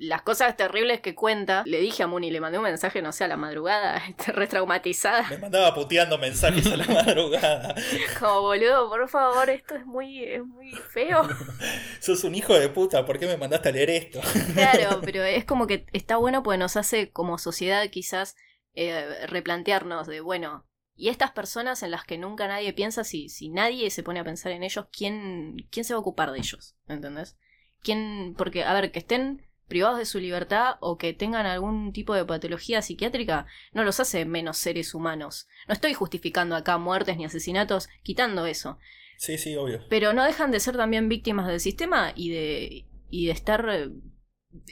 [0.00, 1.62] las cosas terribles que cuenta.
[1.66, 4.46] Le dije a Muni, le mandé un mensaje, no sé, a la madrugada, este, re
[4.46, 5.28] traumatizada.
[5.28, 7.74] Me mandaba puteando mensajes a la madrugada.
[8.18, 11.28] Como boludo, por favor, esto es muy, es muy feo.
[12.00, 14.20] Sos un hijo de puta, ¿por qué me mandaste a leer esto?
[14.54, 18.36] Claro, pero es como que está bueno porque nos hace como sociedad quizás
[18.74, 23.50] eh, replantearnos de, bueno, y estas personas en las que nunca nadie piensa, si, si
[23.50, 26.76] nadie se pone a pensar en ellos, ¿quién, ¿quién se va a ocupar de ellos?
[26.88, 27.36] ¿Entendés?
[27.82, 28.34] ¿Quién?
[28.36, 32.26] Porque, a ver, que estén privados de su libertad o que tengan algún tipo de
[32.26, 35.48] patología psiquiátrica no los hace menos seres humanos.
[35.66, 38.78] No estoy justificando acá muertes ni asesinatos, quitando eso.
[39.16, 39.80] Sí, sí, obvio.
[39.88, 43.90] Pero no dejan de ser también víctimas del sistema y de, y de estar eh,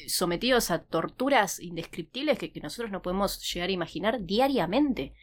[0.08, 5.14] sometidos a torturas indescriptibles que, que nosotros no podemos llegar a imaginar diariamente.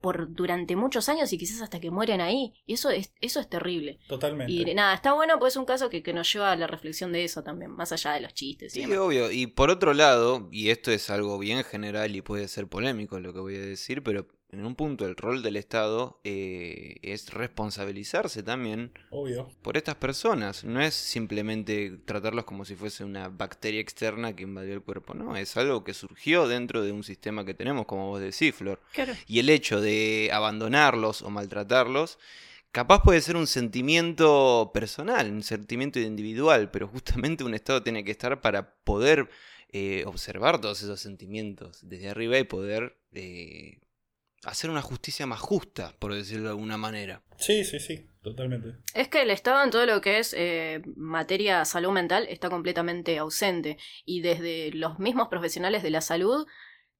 [0.00, 2.54] Por durante muchos años y quizás hasta que mueren ahí.
[2.66, 3.98] Y eso es, eso es terrible.
[4.08, 4.52] Totalmente.
[4.52, 7.12] Y nada, está bueno, pues es un caso que, que nos lleva a la reflexión
[7.12, 8.74] de eso también, más allá de los chistes.
[8.76, 8.98] y Sí, demás.
[8.98, 9.30] obvio.
[9.30, 13.32] Y por otro lado, y esto es algo bien general y puede ser polémico lo
[13.34, 18.42] que voy a decir, pero en un punto el rol del Estado eh, es responsabilizarse
[18.42, 19.48] también Obvio.
[19.62, 20.64] por estas personas.
[20.64, 25.14] No es simplemente tratarlos como si fuese una bacteria externa que invadió el cuerpo.
[25.14, 28.80] No, es algo que surgió dentro de un sistema que tenemos, como vos decís, Flor.
[28.92, 29.12] Claro.
[29.26, 32.18] Y el hecho de abandonarlos o maltratarlos,
[32.72, 38.10] capaz puede ser un sentimiento personal, un sentimiento individual, pero justamente un Estado tiene que
[38.10, 39.28] estar para poder
[39.72, 43.78] eh, observar todos esos sentimientos desde arriba y poder eh,
[44.44, 47.22] hacer una justicia más justa, por decirlo de alguna manera.
[47.36, 48.74] Sí, sí, sí, totalmente.
[48.94, 53.18] Es que el Estado en todo lo que es eh, materia salud mental está completamente
[53.18, 53.78] ausente.
[54.04, 56.46] Y desde los mismos profesionales de la salud,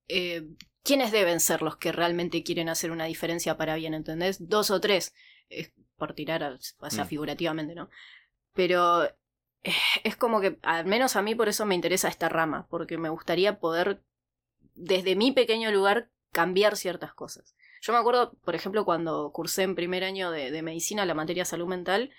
[0.08, 0.46] eh,
[0.82, 3.94] ¿quiénes deben ser los que realmente quieren hacer una diferencia para bien?
[3.94, 4.48] ¿Entendés?
[4.48, 5.14] Dos o tres,
[5.48, 7.08] es por tirar, a- o sea, Mm.
[7.08, 7.90] figurativamente, ¿no?
[8.54, 9.72] Pero eh,
[10.04, 13.08] es como que, al menos a mí por eso me interesa esta rama, porque me
[13.10, 14.02] gustaría poder,
[14.74, 17.54] desde mi pequeño lugar, cambiar ciertas cosas.
[17.80, 21.44] Yo me acuerdo, por ejemplo, cuando cursé en primer año de, de medicina la materia
[21.44, 22.10] salud mental,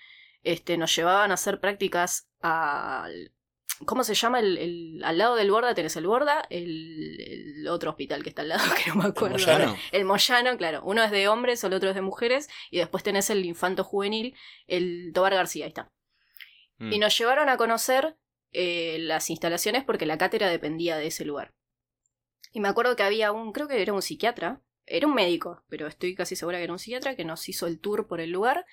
[0.42, 3.32] este, nos llevaban a hacer prácticas al...
[3.84, 4.38] ¿Cómo se llama?
[4.38, 8.42] El, el- al lado del Borda tenés el Borda, el, el otro hospital que está
[8.42, 9.38] al lado, que no me acuerdo.
[9.38, 9.64] Moyano.
[9.70, 9.80] ahora.
[9.92, 10.82] El Moyano, claro.
[10.84, 14.36] Uno es de hombres, el otro es de mujeres, y después tenés el infanto juvenil,
[14.68, 15.90] el Tobar García, ahí está.
[16.78, 16.92] Mm.
[16.92, 18.16] Y nos llevaron a conocer
[18.52, 21.52] eh, las instalaciones porque la cátedra dependía de ese lugar.
[22.52, 25.86] Y me acuerdo que había un, creo que era un psiquiatra, era un médico, pero
[25.86, 28.66] estoy casi segura que era un psiquiatra que nos hizo el tour por el lugar.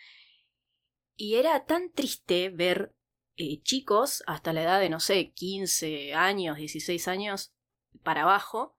[1.15, 2.93] Y era tan triste ver
[3.35, 7.53] eh, chicos hasta la edad de, no sé, 15 años, 16 años
[8.03, 8.75] para abajo,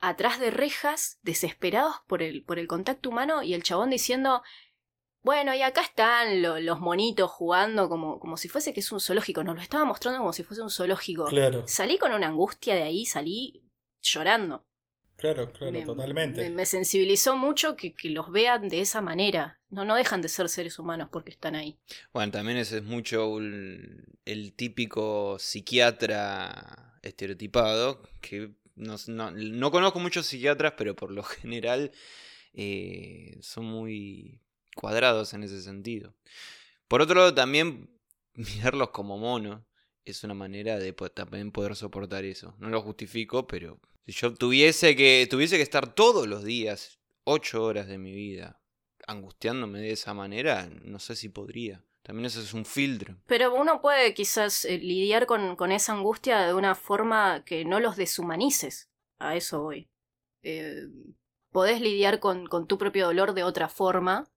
[0.00, 4.42] atrás de rejas, desesperados por el, por el contacto humano y el chabón diciendo,
[5.22, 9.00] bueno, y acá están lo- los monitos jugando como, como si fuese que es un
[9.00, 9.44] zoológico.
[9.44, 11.26] Nos lo estaba mostrando como si fuese un zoológico.
[11.26, 13.62] Claro, Salí con una angustia de ahí, salí
[14.02, 14.66] llorando.
[15.16, 16.42] claro, claro, me, totalmente.
[16.42, 19.60] me- me sensibilizó mucho que, que los vean de esa manera.
[19.68, 21.78] No, no dejan de ser seres humanos porque están ahí.
[22.12, 30.00] Bueno, también ese es mucho el, el típico psiquiatra estereotipado, que no, no- no conozco
[30.00, 31.90] muchos psiquiatras, pero por lo general
[32.54, 34.40] eh, son muy
[34.74, 36.14] cuadrados en ese sentido.
[36.88, 37.90] Por otro lado, también
[38.34, 39.62] mirarlos como monos
[40.04, 42.54] es una manera de po- también poder soportar eso.
[42.58, 47.64] No lo justifico, pero si yo tuviese que, tuviese que estar todos los días, ocho
[47.64, 48.60] horas de mi vida,
[49.06, 51.84] angustiándome de esa manera, no sé si podría.
[52.02, 53.16] También eso es un filtro.
[53.26, 57.78] Pero uno puede quizás eh, lidiar con, con esa angustia de una forma que no
[57.78, 58.90] los deshumanices.
[59.18, 59.90] A eso voy.
[60.42, 60.88] Eh,
[61.52, 64.30] podés lidiar con, con tu propio dolor de otra forma.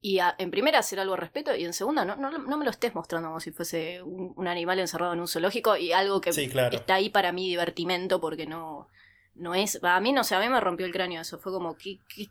[0.00, 2.64] Y a- en primera hacer algo al respeto y en segunda no, no, no me
[2.64, 6.20] lo estés mostrando como si fuese un, un animal encerrado en un zoológico y algo
[6.20, 6.76] que Sí, claro.
[6.76, 8.86] está ahí para mi divertimento porque no,
[9.34, 9.78] no es...
[9.82, 11.38] A mí no sé, a mí me rompió el cráneo eso.
[11.40, 12.26] Fue como, ¿qué, qué,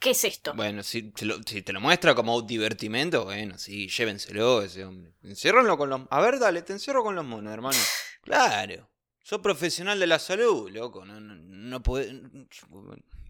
[0.00, 0.54] qué es esto?
[0.56, 4.84] Bueno, si te, lo, si te lo muestra como un divertimento, bueno, sí, llévenselo ese
[4.84, 5.12] hombre.
[5.22, 6.00] Enciérrenlo con los...
[6.10, 7.78] A ver, dale, te encierro con los monos, hermano.
[8.22, 8.88] Claro.
[9.22, 11.04] Sos profesional de la salud, loco.
[11.04, 12.12] No, no, no podés...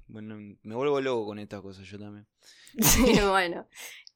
[0.06, 2.26] Bueno, me vuelvo loco con estas cosas yo también.
[2.80, 3.66] Sí, bueno.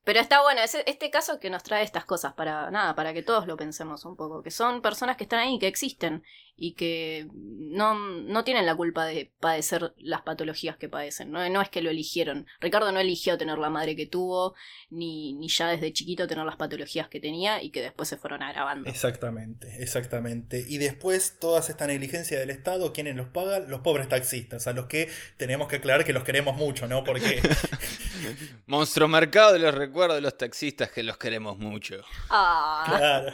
[0.04, 3.22] Pero está bueno, ese- este caso que nos trae estas cosas para nada, para que
[3.22, 6.22] todos lo pensemos un poco, que son personas que están ahí, que existen
[6.60, 11.62] y que no, no tienen la culpa de padecer las patologías que padecen, no, no
[11.62, 12.46] es que lo eligieron.
[12.60, 14.54] Ricardo no eligió tener la madre que tuvo,
[14.90, 18.42] ni, ni ya desde chiquito tener las patologías que tenía y que después se fueron
[18.42, 18.90] agravando.
[18.90, 20.64] Exactamente, exactamente.
[20.68, 23.70] Y después toda esta negligencia del Estado, ¿quiénes los pagan?
[23.70, 27.04] Los pobres taxistas, a los que tenemos que aclarar que los queremos mucho, ¿no?
[27.04, 27.40] Porque
[28.66, 32.02] Monstruo Mercado los recuerdos de los taxistas que los queremos mucho.
[32.30, 33.32] Ah, Claro.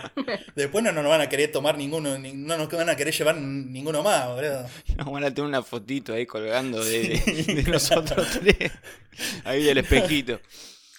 [0.54, 3.36] Después no nos van a querer tomar ninguno, ni- no nos van a querer llevar
[3.36, 4.66] ninguno más, boludo.
[4.96, 8.72] Nos van a tener una fotito ahí colgando de, de nosotros tres.
[9.44, 10.40] Ahí del espejito.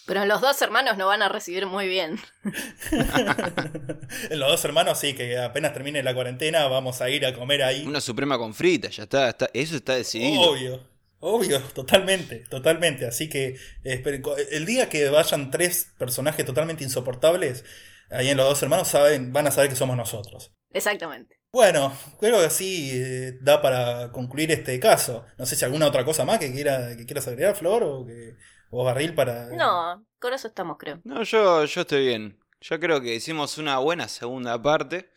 [0.06, 2.20] pero los dos hermanos nos van a recibir muy bien.
[4.32, 7.86] Los dos hermanos sí, que apenas termine la cuarentena vamos a ir a comer ahí.
[7.86, 10.42] Una suprema con frita, ya está, está eso está decidido.
[10.42, 10.88] Obvio,
[11.20, 13.06] obvio, totalmente, totalmente.
[13.06, 17.66] Así que esperen, el día que vayan tres personajes totalmente insoportables,
[18.12, 20.52] ahí en los dos hermanos saben, van a saber que somos nosotros.
[20.72, 21.40] Exactamente.
[21.56, 25.26] Bueno, creo que así eh, da para concluir este caso.
[25.38, 28.36] No sé si alguna otra cosa más que quiera que quieras agregar, Flor, o que
[28.72, 29.46] o Barril para.
[29.56, 31.00] No, con eso estamos, creo.
[31.06, 32.38] No, yo, yo estoy bien.
[32.60, 35.10] Yo creo que hicimos una buena segunda parte,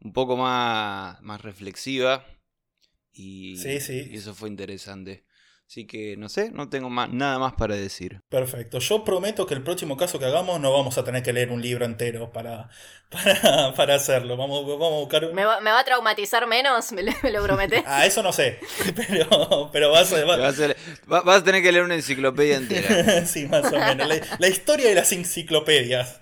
[0.00, 2.24] un poco más, más reflexiva.
[3.12, 4.08] Y, Sí, sí.
[4.10, 5.26] y eso fue interesante.
[5.72, 8.20] Así que no sé, no tengo más, nada más para decir.
[8.28, 8.78] Perfecto.
[8.78, 11.62] Yo prometo que el próximo caso que hagamos no vamos a tener que leer un
[11.62, 12.68] libro entero para,
[13.08, 14.36] para, para hacerlo.
[14.36, 15.32] Vamos, vamos a buscar.
[15.32, 16.92] ¿Me va, me va a traumatizar menos?
[16.92, 17.82] ¿Me lo, me lo prometés?
[17.86, 18.58] Ah, eso no sé.
[18.94, 20.22] Pero, pero vas a.
[20.26, 20.66] Vas a,
[21.10, 23.24] va- vas a tener que leer una enciclopedia entera.
[23.24, 24.06] sí, más o menos.
[24.08, 26.20] La, la historia de las enciclopedias.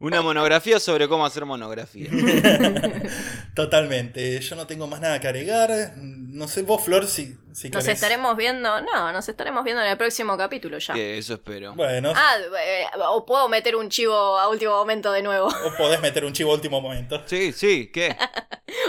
[0.00, 2.08] Una monografía sobre cómo hacer monografía.
[3.54, 4.38] Totalmente.
[4.40, 5.94] Yo no tengo más nada que agregar.
[5.96, 7.96] No sé, vos, Flor, si, si Nos querés.
[7.96, 10.94] estaremos viendo, no, nos estaremos viendo en el próximo capítulo ya.
[10.94, 11.74] Que eso espero.
[11.74, 15.46] Bueno, Ah, eh, o puedo meter un chivo a último momento de nuevo.
[15.48, 17.22] o podés meter un chivo a último momento.
[17.26, 18.16] Sí, sí, ¿qué?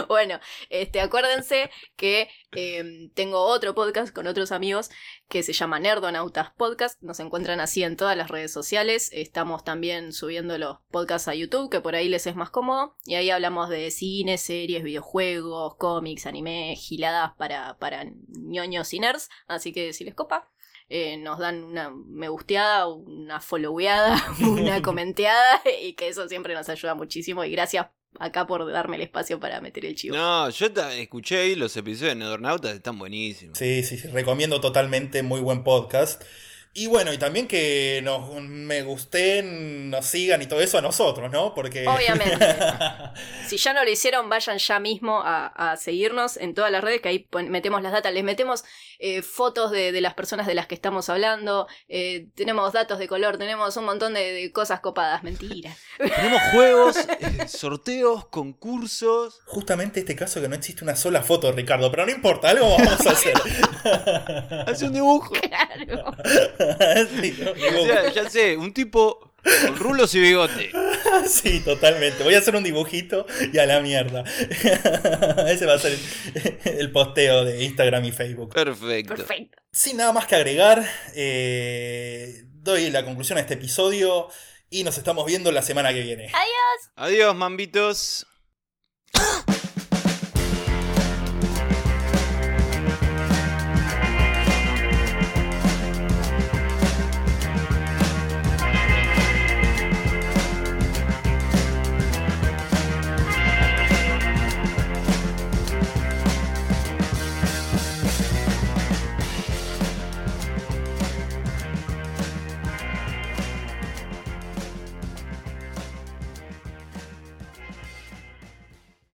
[0.08, 4.90] Bueno, este, acuérdense que eh, tengo otro podcast con otros amigos
[5.28, 7.00] que se llama Nerdonautas Podcast.
[7.02, 9.08] Nos encuentran así en todas las redes sociales.
[9.12, 12.96] Estamos también subiendo los podcasts a YouTube, que por ahí les es más cómodo.
[13.06, 18.04] Y ahí hablamos de cine, series, videojuegos, cómics, anime, giladas para, para
[18.50, 19.30] ñoños y nerds.
[19.46, 20.50] Así que si les copa,
[20.88, 25.62] eh, nos dan una me gusteada, una followeada, una comenteada.
[25.82, 27.44] Y que eso siempre nos ayuda muchísimo.
[27.44, 27.86] Y gracias
[28.18, 30.16] acá por darme el espacio para meter el chivo.
[30.16, 33.56] No, yo escuché ahí los episodios de Nedornautas, están buenísimos.
[33.56, 36.22] Sí, sí, sí, recomiendo totalmente, muy buen podcast.
[36.72, 41.30] Y bueno, y también que nos me gusten, nos sigan y todo eso a nosotros,
[41.30, 41.52] ¿no?
[41.54, 41.86] Porque.
[41.86, 42.38] Obviamente.
[43.46, 47.00] Si ya no lo hicieron, vayan ya mismo a, a seguirnos en todas las redes,
[47.00, 48.62] que ahí metemos las datas, les metemos
[49.00, 53.08] eh, fotos de, de las personas de las que estamos hablando, eh, tenemos datos de
[53.08, 55.74] color, tenemos un montón de, de cosas copadas, mentira.
[55.98, 59.40] Tenemos juegos, eh, sorteos, concursos.
[59.46, 62.70] Justamente este caso que no existe una sola foto de Ricardo, pero no importa, algo
[62.70, 63.34] vamos a hacer.
[64.66, 65.32] Hace un dibujo.
[65.32, 66.12] Claro.
[67.20, 67.52] sí, ¿no?
[67.52, 69.30] O sea, ya sé, un tipo
[69.62, 70.70] con rulos y bigote.
[71.26, 72.22] Sí, totalmente.
[72.22, 74.22] Voy a hacer un dibujito y a la mierda.
[75.48, 75.98] Ese va a ser
[76.64, 78.54] el, el posteo de Instagram y Facebook.
[78.54, 79.16] Perfecto.
[79.16, 79.58] Perfecto.
[79.72, 80.84] Sin nada más que agregar,
[81.14, 84.28] eh, doy la conclusión a este episodio
[84.70, 86.30] y nos estamos viendo la semana que viene.
[86.96, 88.26] Adiós, mambitos.